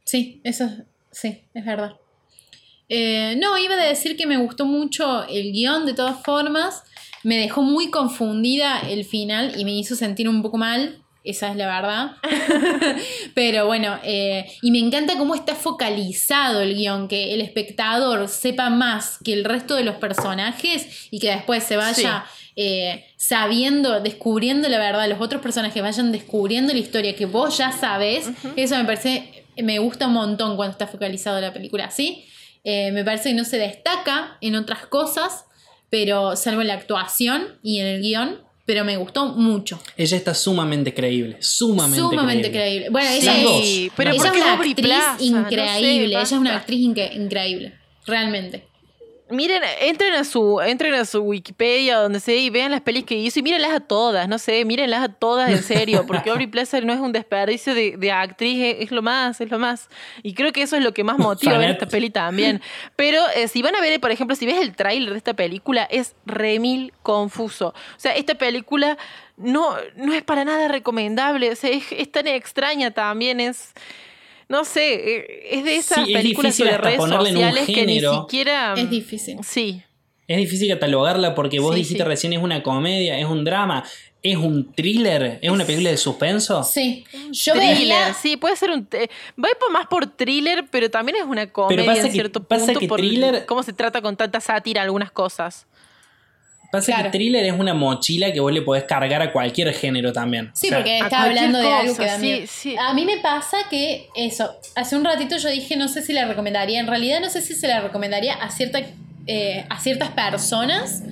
[0.05, 0.69] Sí, eso
[1.11, 1.95] sí, es verdad.
[2.93, 6.83] Eh, no, iba a decir que me gustó mucho el guion de todas formas.
[7.23, 10.97] Me dejó muy confundida el final y me hizo sentir un poco mal.
[11.23, 12.17] Esa es la verdad.
[13.33, 18.69] Pero bueno, eh, y me encanta cómo está focalizado el guion, que el espectador sepa
[18.69, 22.25] más que el resto de los personajes y que después se vaya
[22.57, 27.71] eh, sabiendo, descubriendo la verdad, los otros personajes vayan descubriendo la historia que vos ya
[27.71, 28.29] sabes.
[28.57, 32.25] Eso me parece, me gusta un montón cuando está focalizado la película así.
[32.63, 35.45] Eh, me parece que no se destaca en otras cosas,
[35.89, 39.79] pero salvo en la actuación y en el guion, pero me gustó mucho.
[39.97, 42.61] Ella está sumamente creíble, sumamente, Sumamente creíble.
[42.61, 42.89] creíble.
[42.89, 43.61] Bueno, Las ella dos.
[43.63, 45.11] es, pero ella ¿por es una actriz Plaza?
[45.13, 46.05] No sé, increíble.
[46.05, 46.79] ella es una actriz
[47.15, 47.73] increíble.
[48.05, 48.67] Realmente.
[49.31, 53.15] Miren, entren a su, entren a su Wikipedia donde sea y vean las pelis que
[53.15, 56.81] hizo y mírenlas a todas, no sé, mírenlas a todas en serio, porque Aubrey Plaza
[56.81, 59.89] no es un desperdicio de, de actriz, es, es lo más, es lo más.
[60.23, 62.61] Y creo que eso es lo que más motiva a ver esta peli también.
[62.95, 65.83] Pero eh, si van a ver, por ejemplo, si ves el tráiler de esta película,
[65.83, 67.69] es remil confuso.
[67.69, 68.97] O sea, esta película
[69.37, 73.73] no, no es para nada recomendable, o sea, es, es tan extraña también, es...
[74.51, 77.37] No sé, eh, es de esas Sí, es películas difícil sobre hasta redes ponerle en
[77.37, 78.21] un sociales que ni género.
[78.21, 78.73] siquiera...
[78.77, 79.37] Es difícil.
[79.43, 79.81] Sí.
[80.27, 82.07] Es difícil catalogarla porque vos Sí, dijiste sí.
[82.07, 83.83] recién es una comedia, es un drama,
[84.23, 86.63] es un thriller, es una película de suspenso.
[86.63, 87.03] Sí.
[87.31, 88.13] Yo thriller, veía.
[88.13, 88.87] sí, puede ser un...
[88.91, 92.65] Va por- más por thriller, pero también es una comedia pasa en que- cierto pasa
[92.65, 95.65] punto que por thriller- cómo se trata con tanta sátira algunas cosas.
[96.71, 97.11] Pasa Claro.
[97.11, 100.51] que thriller es una mochila que vos le podés cargar a cualquier género también.
[100.53, 102.47] Sí, O sea, porque estaba hablando de algo que da sí, miedo.
[102.49, 102.75] sí.
[102.79, 106.25] A mí me pasa que eso, hace un ratito yo dije no sé si la
[106.25, 108.79] recomendaría, en realidad no sé si se la recomendaría a, cierta,
[109.27, 111.03] eh, a ciertas personas,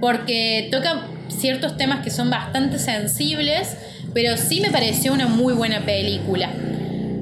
[0.00, 3.76] porque toca ciertos temas que son bastante sensibles,
[4.12, 6.50] pero sí me pareció una muy buena película.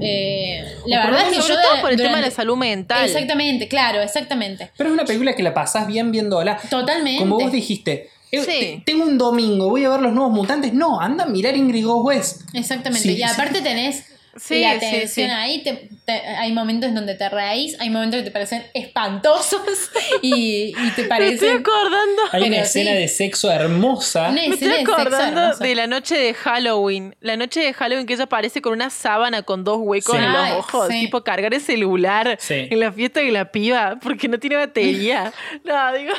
[0.00, 3.04] Eh, la O verdad es que yo todo por el tema de la salud mental.
[3.04, 4.70] Exactamente, claro, exactamente.
[4.76, 6.58] Pero es una película que la pasás bien viéndola.
[6.70, 7.18] Totalmente.
[7.20, 8.46] Como vos dijiste, eh, Sí.
[8.46, 10.72] te- tengo un domingo, voy a ver los nuevos mutantes.
[10.74, 12.42] No, anda a mirar Ingrid West.
[12.52, 13.08] Exactamente.
[13.08, 14.04] Sí, y aparte tenés
[14.36, 15.22] Sí, la sí.
[15.22, 19.60] ahí, te- te- hay momentos en donde te reís, hay momentos que te parecen espantosos
[20.22, 22.22] y, y te Me estoy parecen acordando.
[22.32, 22.96] Hay una Pero escena sí.
[22.98, 24.22] de sexo hermosa.
[24.22, 27.16] una Me estoy escena de sexo acordando de la noche de Halloween.
[27.20, 30.22] La noche de Halloween que ella aparece con una sábana con dos huecos Sí.
[30.22, 30.88] en los Ay, ojos.
[30.88, 31.00] sí.
[31.00, 32.68] Tipo cargar el celular Sí.
[32.70, 35.32] en la fiesta de la piba porque no tiene batería.
[35.64, 36.12] no, digo.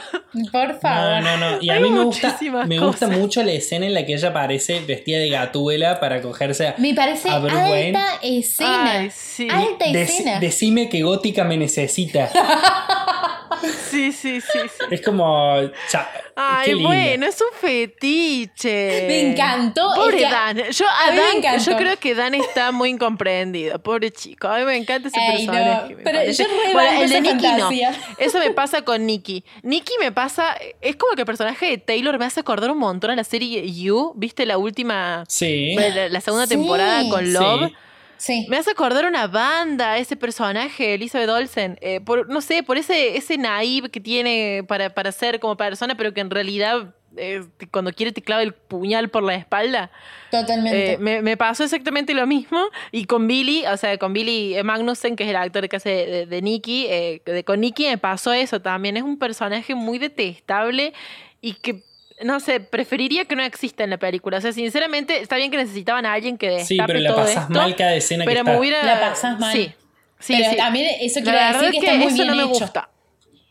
[0.52, 1.22] Por No, favor.
[1.24, 1.62] no, no.
[1.62, 3.20] Y a Hay mí me gusta, me gusta cosas.
[3.20, 6.94] mucho la escena en la que ella aparece vestida de gatuela para cogerse a, Me
[6.94, 8.40] parece a Bruce alta Wayne.
[8.40, 8.92] escena.
[8.92, 9.48] Ay, sí.
[9.50, 10.40] Alta Dec- escena.
[10.40, 12.30] decime que Gótica me necesita.
[13.90, 14.60] Sí, sí, sí.
[14.68, 14.86] sí.
[14.92, 15.56] es como.
[15.90, 19.06] cha- Ay, qué bueno, es un fetiche.
[19.08, 20.58] Me encantó, Pobre es que- Dan.
[20.72, 21.72] Yo, a a mí me Dan, encantó.
[21.72, 23.80] yo creo que Dan está muy incomprendido.
[23.80, 24.48] Pobre chico.
[24.50, 25.96] A mí me encanta ese no, personaje.
[25.96, 26.44] me pero parece.
[26.44, 27.70] yo re Bueno, el de Nicky no.
[28.18, 29.46] Eso me pasa con Nicky.
[29.64, 30.56] Nicky me pasa.
[30.82, 33.72] Es como que el personaje de Taylor me hace acordar un montón a la serie
[33.72, 34.12] You.
[34.16, 35.24] ¿Viste la última.
[35.30, 35.76] Sí.
[35.76, 36.56] La, la segunda Sí.
[36.56, 37.68] temporada con Love?
[37.70, 37.76] Sí.
[38.18, 38.46] Sí.
[38.50, 41.78] Me hace acordar una banda, ese personaje, Elizabeth Olsen.
[41.82, 45.96] eh, por, no sé, por ese, ese naive que tiene para, para ser como persona,
[45.96, 49.90] pero que en realidad eh, cuando quiere te clava el puñal por la espalda.
[50.32, 50.94] Totalmente.
[50.94, 52.60] Eh, me, me pasó exactamente lo mismo.
[52.92, 56.06] Y con Billy, o sea, con Billy Magnussen, que es el actor que hace de,
[56.08, 58.98] de, de Nicky, eh, de, con Nicky me pasó eso también.
[58.98, 60.94] Es un personaje muy detestable
[61.42, 61.84] y que.
[62.24, 64.38] No sé, preferiría que no exista en la película.
[64.38, 67.44] O sea, sinceramente, está bien que necesitaban a alguien que destape Sí, pero la pasás
[67.44, 68.52] esto, mal cada escena que pero está.
[68.54, 68.84] me hubiera...
[68.84, 69.52] La pasás mal.
[69.54, 69.72] Sí,
[70.20, 70.56] sí, Pero sí.
[70.58, 72.50] también eso quiere decir que, es está muy eso bien no me hecho.
[72.60, 72.90] gusta.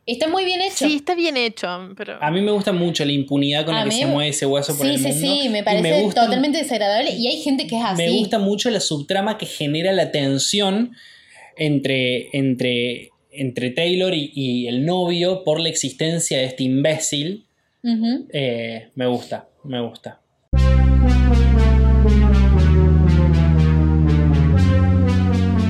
[0.06, 0.86] Está muy bien hecho.
[0.86, 2.18] Sí, está bien hecho, pero...
[2.22, 4.76] A mí me gusta mucho la impunidad con la que mí- se mueve ese hueso
[4.76, 5.42] por sí, el sí, mundo.
[5.42, 8.02] sí, me parece gusta- totalmente desagradable y hay gente que es así.
[8.02, 10.94] Me gusta mucho la subtrama que genera la tensión
[11.56, 17.44] entre, entre, entre Taylor y, y el novio por la existencia de este imbécil.
[17.84, 18.26] Ujú.
[18.32, 20.23] Eh, me gusta, me gusta.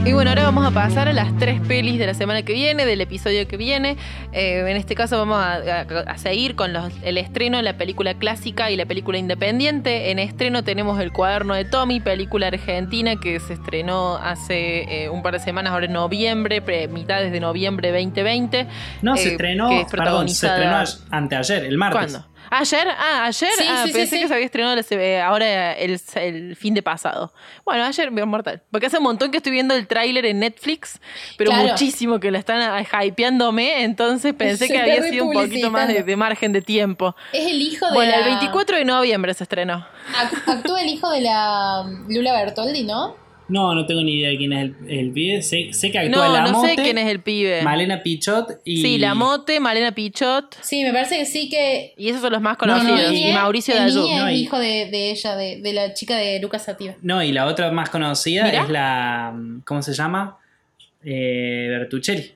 [0.07, 2.85] Y bueno, ahora vamos a pasar a las tres pelis de la semana que viene,
[2.85, 3.97] del episodio que viene.
[4.35, 7.79] Eh, en este caso vamos a, a- a seguir con los- el estreno de la
[7.79, 10.11] película clásica y la película independiente.
[10.11, 15.23] En estreno tenemos El cuaderno de Tommy, película argentina que se estrenó hace eh, un
[15.23, 18.67] par de semanas, ahora en noviembre, pre- mitades de noviembre 2020.
[19.01, 22.13] No, se eh, estrenó, es perdón, se estrenó anteayer, el martes.
[22.13, 22.34] ¿Cuándo?
[22.57, 22.87] ¿Ayer?
[22.89, 23.51] Ah, ayer.
[23.59, 24.23] Sí, ah, sí, pensé sí.
[24.23, 27.33] que se había estrenado eh, ahora el, el fin de pasado.
[27.65, 28.63] Bueno, ayer veo Mortal.
[28.71, 31.01] Porque hace un montón que estoy viendo el tráiler en Netflix,
[31.37, 31.69] pero Claro.
[31.71, 36.53] muchísimo que la están hypeándome, entonces pensé que había sido un poquito más de, margen
[36.53, 37.17] de tiempo.
[37.33, 38.19] Es el hijo de Bueno, la...
[38.19, 39.87] el 24 de noviembre se estrenó.
[40.17, 43.17] Ac- Actúa el hijo de la Lula Bertoldi, ¿no?
[43.47, 45.43] No, no tengo ni idea de quién es el, el pibe.
[45.43, 47.63] Sé, sé que actúa No, la no sé quién es el pibe.
[47.63, 48.81] Malena Pichot y.
[48.81, 51.93] Sí, La Mote, Malena Pichot, Sí, me parece que sí que...
[51.99, 53.13] y esos son los más No, no, conocidos.
[53.13, 54.03] y- y Mauricio el Dayú.
[54.03, 56.95] niño No, es y- hijo de, de ella, de, de la chica de Lucas Sativa.
[57.03, 58.63] No, y la otra más conocida Mirá.
[58.63, 59.35] es la.
[59.67, 60.39] ¿Cómo se llama?
[61.05, 62.33] Eh, Bertuccelli.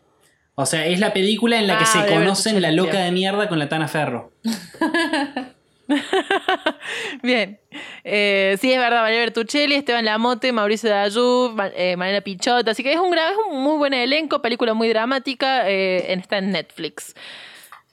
[0.57, 3.49] O sea, es la película en la que Ah, se conocen la loca de mierda
[3.49, 4.33] con la Tana Ferro.
[7.23, 7.59] Bien.
[8.05, 12.69] Eh, sí, es verdad, Valeria Bertuccelli, Esteban Lamote, Mauricio Dayú, eh, Mariana Pichot.
[12.69, 16.53] Así que es un, es un muy buen elenco, película muy dramática, eh, está en
[16.53, 17.15] Netflix.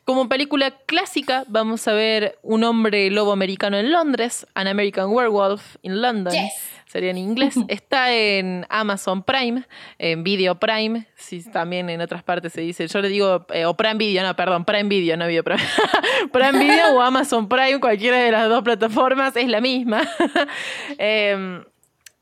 [0.04, 5.78] Como película clásica, vamos a ver Un hombre lobo americano en Londres, An American Werewolf
[5.82, 6.34] in London.
[6.34, 6.75] Yes.
[6.96, 7.56] Sería en inglés.
[7.68, 9.66] Está en Amazon Prime,
[10.00, 12.88] en Video Prime, si también en otras partes se dice.
[12.88, 15.62] Yo le digo, eh, o Prime Video, no, perdón, Prime Video, no Video Prime.
[16.32, 20.04] Prime Video o Amazon Prime, cualquiera de las dos plataformas es la misma.
[20.98, 21.62] Eh,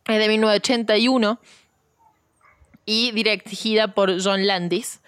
[0.08, 1.40] es de 1981
[2.88, 5.02] y dirigida por John Landis.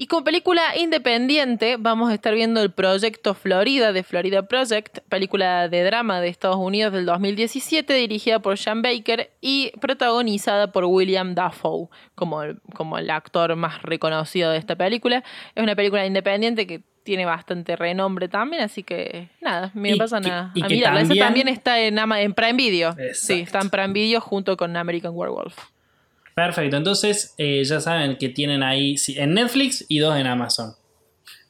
[0.00, 5.68] Y como película independiente vamos a estar viendo el proyecto Florida de Florida Project, película
[5.68, 11.34] de drama de Estados Unidos del 2017 dirigida por Sean Baker y protagonizada por William
[11.34, 15.24] Dafoe como el, como el actor más reconocido de esta película.
[15.56, 20.22] Es una película independiente que tiene bastante renombre también, así que nada, me Y pasan
[20.22, 21.00] que- a, y a que mirarla.
[21.00, 22.92] Esa también- también está en, en Prime Video.
[22.92, 23.42] Sí, Exacto.
[23.42, 25.56] está en Prime Video junto con American Werewolf.
[26.38, 30.74] Perfecto, entonces eh, ya saben que tienen ahí sí, en Netflix y dos en Amazon.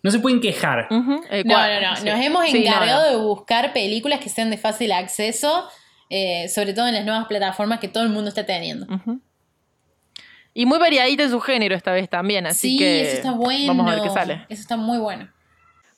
[0.02, 0.86] No se pueden quejar.
[1.30, 1.96] Eh, No, no, no.
[1.96, 2.04] sí.
[2.06, 3.18] Nos hemos Sí, no, encargado no.
[3.18, 5.68] de buscar películas que sean de fácil acceso,
[6.08, 8.86] eh, sobre todo en las nuevas plataformas que todo el mundo está teniendo.
[10.54, 13.66] Y muy variadita en su género esta vez también, así sí, que eso está bueno.
[13.74, 14.46] vamos a ver qué sale.
[14.48, 15.28] Eso está muy bueno.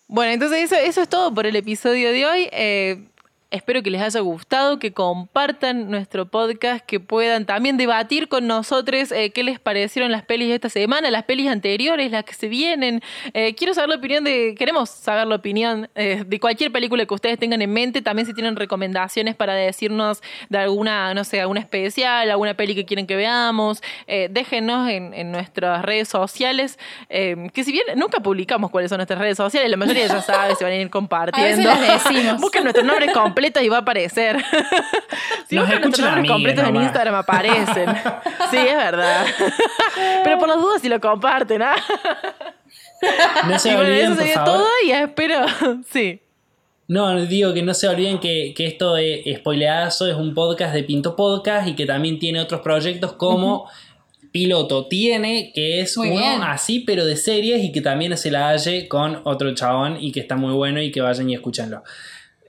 [0.09, 2.49] Bueno, entonces eso, eso es todo por el episodio de hoy.
[2.53, 3.07] Eh,
[3.51, 9.13] espero que les haya gustado, que compartan nuestro podcast, que puedan también debatir con nosotros
[9.13, 12.49] eh, qué les parecieron las pelis de esta semana, las pelis anteriores, las que se
[12.49, 13.03] vienen.
[13.35, 17.15] Eh, quiero saber la opinión de, queremos saber la opinión eh, de cualquier película que
[17.15, 18.03] ustedes tengan en mente.
[18.03, 22.85] También si tienen recomendaciones para decirnos de alguna, no sé, alguna especial, alguna peli que
[22.85, 26.79] quieren que veamos, déjenos en, en nuestras redes sociales.
[27.09, 30.55] eh, que si bien nunca publicamos cuáles son nuestras redes sociales, la mayoría ya sabe,
[30.55, 31.71] se van a ir compartiendo.
[31.71, 32.41] A veces las decimos.
[32.41, 34.37] Busquen nuestro nombre completo y va a aparecer.
[35.49, 36.77] si Nos escuchan nombres amigues completos en.
[36.77, 37.87] Instagram aparecen.
[38.51, 39.27] Sí, es verdad.
[40.25, 41.77] Pero por las dudas si lo comparten, ¿ah?
[43.49, 44.55] No se Y bueno, olviden, eso por sería favor.
[44.55, 45.47] todo y espero.
[45.91, 46.21] Sí.
[46.89, 50.83] No, digo que no se olviden que, que esto de Spoileazo es un podcast de
[50.83, 53.71] Pinto Podcast y que también tiene otros proyectos como
[54.33, 56.43] Piloto Tiene, que es Muy uno bien.
[56.43, 60.19] así, pero de series y que también se la halle con otro chabón y que
[60.19, 61.85] está muy bueno y que vayan y escúchenlo.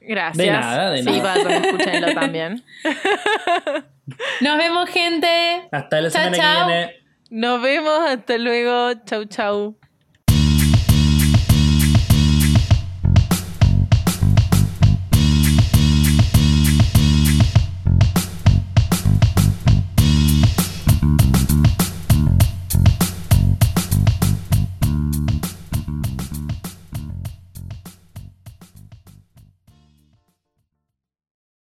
[0.02, 0.38] Gracias.
[0.38, 1.34] De nada, de sí, nada.
[1.44, 2.64] vayan, escúchenlo también.
[4.42, 5.68] Nos vemos, gente.
[5.72, 6.96] Hasta la Chao, semana que viene.
[7.30, 8.00] Nos vemos.
[8.10, 8.94] Hasta luego.
[9.06, 9.78] Chau, chau.